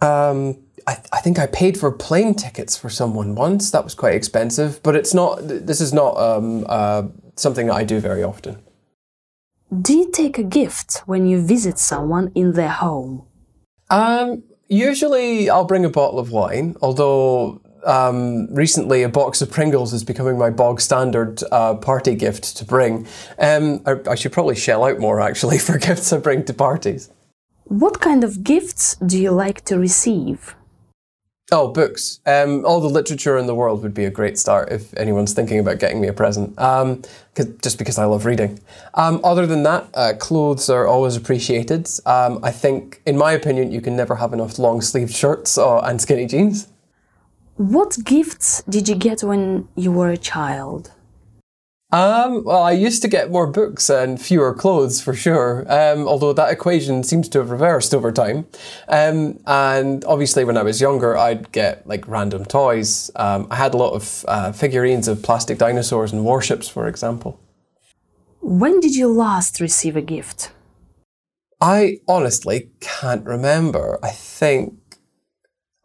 um, 0.00 0.58
I, 0.88 0.96
I 1.12 1.20
think 1.20 1.38
I 1.38 1.46
paid 1.46 1.78
for 1.78 1.92
plane 1.92 2.34
tickets 2.34 2.76
for 2.76 2.90
someone 2.90 3.36
once. 3.36 3.70
That 3.70 3.84
was 3.84 3.94
quite 3.94 4.16
expensive, 4.16 4.82
but 4.82 4.96
it's 4.96 5.14
not. 5.14 5.38
This 5.42 5.80
is 5.80 5.92
not 5.92 6.18
um, 6.18 6.66
uh, 6.68 7.04
something 7.36 7.68
that 7.68 7.74
I 7.74 7.84
do 7.84 8.00
very 8.00 8.24
often. 8.24 8.60
Do 9.80 9.96
you 9.96 10.10
take 10.10 10.36
a 10.36 10.42
gift 10.42 11.02
when 11.06 11.28
you 11.28 11.40
visit 11.40 11.78
someone 11.78 12.32
in 12.34 12.52
their 12.52 12.68
home? 12.68 13.24
Um, 13.88 14.42
usually, 14.66 15.48
I'll 15.48 15.64
bring 15.64 15.84
a 15.84 15.90
bottle 15.90 16.18
of 16.18 16.32
wine, 16.32 16.74
although 16.82 17.60
um, 17.86 18.52
recently 18.54 19.02
a 19.02 19.08
box 19.08 19.42
of 19.42 19.50
Pringles 19.50 19.92
is 19.92 20.04
becoming 20.04 20.38
my 20.38 20.50
bog 20.50 20.80
standard 20.80 21.42
uh, 21.52 21.74
party 21.74 22.14
gift 22.14 22.56
to 22.56 22.64
bring. 22.64 23.06
Um, 23.38 23.82
I, 23.86 23.96
I, 24.10 24.14
should 24.14 24.32
probably 24.32 24.56
shell 24.56 24.84
out 24.84 24.98
more 24.98 25.20
actually 25.20 25.58
for 25.66 25.78
gifts 25.78 26.12
I 26.12 26.18
bring 26.18 26.44
to 26.44 26.54
parties. 26.54 27.10
What 27.64 28.00
kind 28.00 28.24
of 28.24 28.44
gifts 28.44 28.96
do 28.96 29.18
you 29.18 29.30
like 29.30 29.64
to 29.66 29.78
receive? 29.78 30.54
Oh, 31.52 31.68
books. 31.68 32.20
Um, 32.24 32.64
all 32.64 32.80
the 32.80 32.88
literature 32.88 33.36
in 33.36 33.46
the 33.46 33.54
world 33.54 33.82
would 33.82 33.92
be 33.92 34.06
a 34.06 34.10
great 34.10 34.38
start 34.38 34.72
if 34.72 34.94
anyone's 34.96 35.34
thinking 35.34 35.58
about 35.58 35.78
getting 35.78 36.00
me 36.00 36.08
a 36.08 36.12
present. 36.12 36.58
Um, 36.58 37.02
just 37.62 37.78
because 37.78 37.98
I 37.98 38.06
love 38.06 38.24
reading. 38.24 38.60
Um, 38.94 39.20
other 39.22 39.46
than 39.46 39.62
that, 39.64 39.88
uh, 39.94 40.14
clothes 40.18 40.70
are 40.70 40.86
always 40.86 41.16
appreciated. 41.16 41.88
Um, 42.06 42.40
I 42.42 42.50
think, 42.50 43.02
in 43.04 43.18
my 43.18 43.32
opinion, 43.32 43.72
you 43.72 43.82
can 43.82 43.94
never 43.94 44.16
have 44.16 44.32
enough 44.32 44.58
long 44.58 44.80
sleeved 44.80 45.14
shirts 45.14 45.58
uh, 45.58 45.80
and 45.80 46.00
skinny 46.00 46.26
jeans. 46.26 46.66
What 47.56 47.98
gifts 48.04 48.64
did 48.68 48.88
you 48.88 48.96
get 48.96 49.22
when 49.22 49.68
you 49.76 49.92
were 49.92 50.10
a 50.10 50.16
child? 50.16 50.90
Um, 51.92 52.42
well, 52.42 52.64
I 52.64 52.72
used 52.72 53.02
to 53.02 53.08
get 53.08 53.30
more 53.30 53.46
books 53.46 53.88
and 53.88 54.20
fewer 54.20 54.52
clothes 54.52 55.00
for 55.00 55.14
sure, 55.14 55.64
um, 55.68 56.08
although 56.08 56.32
that 56.32 56.50
equation 56.50 57.04
seems 57.04 57.28
to 57.28 57.38
have 57.38 57.50
reversed 57.50 57.94
over 57.94 58.10
time. 58.10 58.48
Um, 58.88 59.38
and 59.46 60.04
obviously, 60.04 60.42
when 60.42 60.56
I 60.56 60.64
was 60.64 60.80
younger, 60.80 61.16
I'd 61.16 61.52
get 61.52 61.86
like 61.86 62.08
random 62.08 62.44
toys. 62.44 63.12
Um, 63.14 63.46
I 63.48 63.54
had 63.54 63.74
a 63.74 63.76
lot 63.76 63.92
of 63.92 64.24
uh, 64.26 64.50
figurines 64.50 65.06
of 65.06 65.22
plastic 65.22 65.58
dinosaurs 65.58 66.12
and 66.12 66.24
warships, 66.24 66.68
for 66.68 66.88
example. 66.88 67.38
When 68.40 68.80
did 68.80 68.96
you 68.96 69.06
last 69.06 69.60
receive 69.60 69.94
a 69.94 70.02
gift? 70.02 70.50
I 71.60 71.98
honestly 72.08 72.70
can't 72.80 73.24
remember. 73.24 74.00
I 74.02 74.10
think 74.10 74.74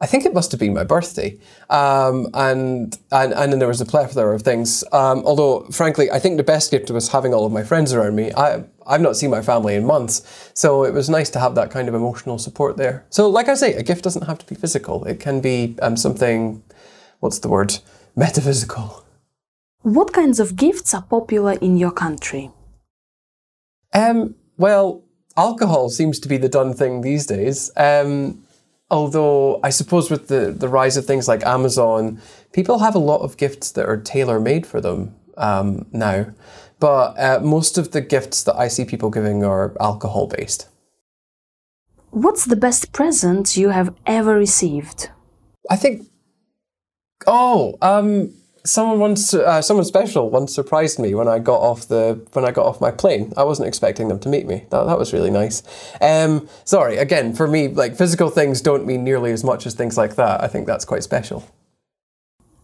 I 0.02 0.06
think 0.06 0.26
it 0.26 0.34
must 0.34 0.52
have 0.52 0.60
been 0.62 0.74
my 0.74 0.86
birthday, 0.86 1.38
um, 1.70 2.28
and 2.34 2.98
and 3.12 3.34
and 3.34 3.52
then 3.52 3.60
there 3.60 3.68
was 3.68 3.82
a 3.82 3.86
plethora 3.86 4.34
of 4.34 4.44
things. 4.44 4.82
Um, 4.94 5.26
although, 5.26 5.66
frankly, 5.72 6.10
I 6.10 6.20
think 6.20 6.38
the 6.38 6.44
best 6.44 6.72
gift 6.72 6.90
was 6.90 7.10
having 7.10 7.34
all 7.34 7.46
of 7.46 7.52
my 7.52 7.64
friends 7.64 7.92
around 7.92 8.16
me. 8.16 8.32
I 8.32 8.64
I've 8.88 9.02
not 9.02 9.18
seen 9.18 9.30
my 9.30 9.42
family 9.42 9.76
in 9.76 9.86
months, 9.86 10.52
so 10.54 10.86
it 10.86 10.94
was 10.94 11.10
nice 11.10 11.30
to 11.32 11.40
have 11.40 11.54
that 11.56 11.70
kind 11.70 11.90
of 11.90 11.96
emotional 11.96 12.38
support 12.38 12.78
there. 12.78 13.06
So, 13.10 13.30
like 13.30 13.50
I 13.50 13.56
say, 13.56 13.74
a 13.74 13.84
gift 13.84 14.06
doesn't 14.06 14.26
have 14.26 14.38
to 14.38 14.46
be 14.46 14.56
physical. 14.56 15.04
It 15.04 15.20
can 15.20 15.42
be 15.42 15.76
um, 15.82 15.98
something. 15.98 16.64
What's 17.20 17.40
the 17.40 17.50
word? 17.50 17.80
Metaphysical. 18.16 19.04
What 19.82 20.14
kinds 20.14 20.40
of 20.40 20.56
gifts 20.56 20.94
are 20.94 21.02
popular 21.04 21.54
in 21.54 21.78
your 21.78 21.92
country? 21.92 22.52
Um. 23.94 24.36
Well, 24.58 25.04
alcohol 25.36 25.90
seems 25.90 26.20
to 26.22 26.30
be 26.30 26.38
the 26.38 26.50
done 26.50 26.74
thing 26.74 27.02
these 27.02 27.26
days. 27.26 27.70
Um 27.76 28.46
although 28.90 29.60
I 29.64 29.70
suppose 29.70 30.10
with 30.10 30.28
the, 30.28 30.52
the 30.52 30.68
rise 30.68 30.98
of 30.98 31.06
things 31.06 31.28
like 31.28 31.46
Amazon, 31.46 32.22
people 32.54 32.80
have 32.80 32.96
a 32.96 33.00
lot 33.00 33.22
of 33.22 33.38
gifts 33.38 33.72
that 33.72 33.86
are 33.88 33.98
tailor 33.98 34.40
made 34.40 34.66
for 34.66 34.82
them 34.82 35.16
um, 35.38 35.86
now. 35.92 36.28
But 36.80 37.20
uh, 37.20 37.40
most 37.42 37.78
of 37.78 37.92
the 37.92 38.02
gifts 38.02 38.44
that 38.44 38.56
I 38.56 38.68
see 38.68 38.86
people 38.86 39.10
giving 39.10 39.44
are 39.44 39.76
alcohol 39.82 40.28
based. 40.28 40.68
What's 42.12 42.46
the 42.46 42.56
best 42.56 42.92
present 42.92 43.58
you 43.58 43.70
have 43.70 43.94
ever 44.06 44.36
received? 44.36 45.10
I 45.70 45.76
think. 45.76 46.08
Oh, 47.28 47.78
um, 47.82 48.34
someone 48.66 49.00
once, 49.00 49.34
uh, 49.34 49.62
someone 49.62 49.86
special 49.86 50.30
once 50.30 50.54
surprised 50.54 51.00
me 51.00 51.14
when 51.14 51.28
I 51.28 51.40
got 51.40 51.60
off 51.60 51.88
the 51.88 52.26
when 52.34 52.46
I 52.46 52.52
got 52.52 52.66
off 52.66 52.82
my 52.82 52.92
plane. 52.92 53.34
I 53.38 53.44
wasn't 53.44 53.68
expecting 53.68 54.08
them 54.08 54.20
to 54.20 54.30
meet 54.30 54.46
me. 54.46 54.66
That, 54.70 54.86
that 54.86 54.98
was 54.98 55.14
really 55.14 55.32
nice. 55.32 55.64
Um, 56.02 56.48
sorry, 56.66 56.98
again, 56.98 57.34
for 57.34 57.48
me, 57.48 57.68
like 57.68 57.96
physical 57.96 58.30
things 58.30 58.62
don't 58.62 58.86
mean 58.86 59.04
nearly 59.04 59.32
as 59.32 59.44
much 59.44 59.66
as 59.66 59.74
things 59.74 59.98
like 59.98 60.16
that. 60.16 60.44
I 60.44 60.48
think 60.48 60.68
that's 60.68 60.86
quite 60.86 61.04
special. 61.04 61.48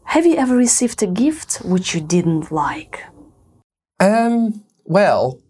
Have 0.06 0.26
you 0.26 0.36
ever 0.36 0.56
received 0.56 1.02
a 1.04 1.08
gift 1.08 1.58
which 1.66 1.94
you 1.94 2.02
didn't 2.02 2.52
like? 2.52 3.04
Um. 4.00 4.64
Well, 4.86 5.42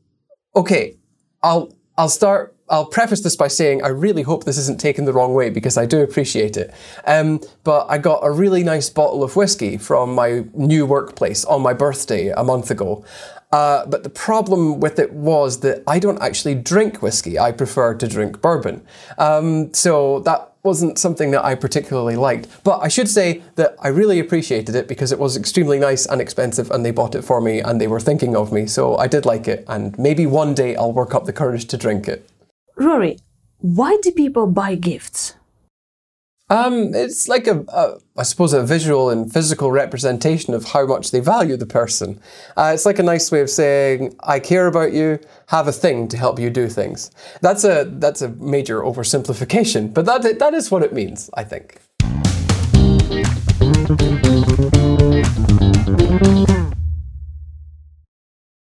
okay. 0.55 0.97
I'll 1.43 1.75
I'll 1.97 2.09
start 2.09 2.54
I'll 2.67 2.85
preface 2.85 3.21
this 3.21 3.35
by 3.35 3.47
saying 3.47 3.83
I 3.83 3.89
really 3.89 4.23
hope 4.23 4.43
this 4.43 4.57
isn't 4.57 4.79
taken 4.79 5.05
the 5.05 5.13
wrong 5.13 5.35
way 5.35 5.51
because 5.51 5.77
I 5.77 5.85
do 5.85 6.01
appreciate 6.01 6.57
it. 6.57 6.73
Um, 7.05 7.39
but 7.63 7.85
I 7.89 7.99
got 7.99 8.21
a 8.23 8.31
really 8.31 8.63
nice 8.63 8.89
bottle 8.89 9.23
of 9.23 9.35
whiskey 9.35 9.77
from 9.77 10.15
my 10.15 10.45
new 10.53 10.85
workplace 10.85 11.45
on 11.45 11.61
my 11.61 11.73
birthday 11.73 12.29
a 12.29 12.43
month 12.43 12.71
ago. 12.71 13.05
Uh, 13.51 13.85
but 13.85 14.03
the 14.03 14.09
problem 14.09 14.79
with 14.79 14.97
it 14.97 15.13
was 15.13 15.59
that 15.59 15.83
I 15.87 15.99
don't 15.99 16.21
actually 16.21 16.55
drink 16.55 17.01
whiskey. 17.01 17.37
I 17.37 17.51
prefer 17.51 17.93
to 17.93 18.07
drink 18.07 18.41
bourbon. 18.41 18.85
Um, 19.19 19.71
so 19.73 20.19
that 20.21 20.51
wasn't 20.63 20.97
something 20.97 21.29
that 21.31 21.45
I 21.45 21.53
particularly 21.53 22.15
liked. 22.15 22.47
But 22.63 22.79
I 22.79 22.87
should 22.87 23.07
say 23.07 23.43
that 23.55 23.75
I 23.79 23.89
really 23.89 24.19
appreciated 24.19 24.73
it 24.75 24.87
because 24.87 25.11
it 25.11 25.19
was 25.19 25.37
extremely 25.37 25.77
nice 25.77 26.07
and 26.07 26.19
expensive 26.19 26.71
and 26.71 26.83
they 26.83 26.91
bought 26.91 27.13
it 27.13 27.21
for 27.21 27.39
me 27.39 27.59
and 27.59 27.79
they 27.79 27.87
were 27.87 27.99
thinking 27.99 28.35
of 28.35 28.51
me. 28.51 28.65
So 28.65 28.97
I 28.97 29.07
did 29.07 29.25
like 29.25 29.47
it 29.47 29.63
and 29.67 29.97
maybe 29.99 30.25
one 30.25 30.55
day 30.55 30.75
I'll 30.75 30.91
work 30.91 31.13
up 31.13 31.25
the 31.25 31.33
courage 31.33 31.65
to 31.67 31.77
drink 31.77 32.07
it. 32.07 32.27
Rory, 32.77 33.19
why 33.59 33.97
do 34.01 34.11
people 34.11 34.47
buy 34.47 34.75
gifts? 34.75 35.35
Um, 36.49 36.93
it's 36.93 37.27
like 37.27 37.47
a, 37.47 37.65
a, 37.69 37.97
I 38.17 38.23
suppose, 38.23 38.53
a 38.53 38.63
visual 38.63 39.09
and 39.09 39.31
physical 39.31 39.71
representation 39.71 40.53
of 40.53 40.65
how 40.65 40.85
much 40.85 41.09
they 41.09 41.19
value 41.19 41.57
the 41.57 41.65
person. 41.65 42.19
Uh, 42.55 42.71
it's 42.73 42.85
like 42.85 42.99
a 42.99 43.03
nice 43.03 43.31
way 43.31 43.41
of 43.41 43.49
saying, 43.49 44.15
"I 44.19 44.39
care 44.39 44.67
about 44.67 44.93
you. 44.93 45.19
Have 45.47 45.67
a 45.67 45.71
thing 45.71 46.07
to 46.09 46.17
help 46.17 46.37
you 46.37 46.51
do 46.51 46.67
things." 46.67 47.09
That's 47.41 47.63
a 47.63 47.85
that's 47.85 48.21
a 48.21 48.29
major 48.29 48.81
oversimplification, 48.81 49.91
but 49.91 50.05
that 50.05 50.37
that 50.37 50.53
is 50.53 50.69
what 50.69 50.83
it 50.83 50.93
means, 50.93 51.31
I 51.33 51.45
think. 51.45 51.79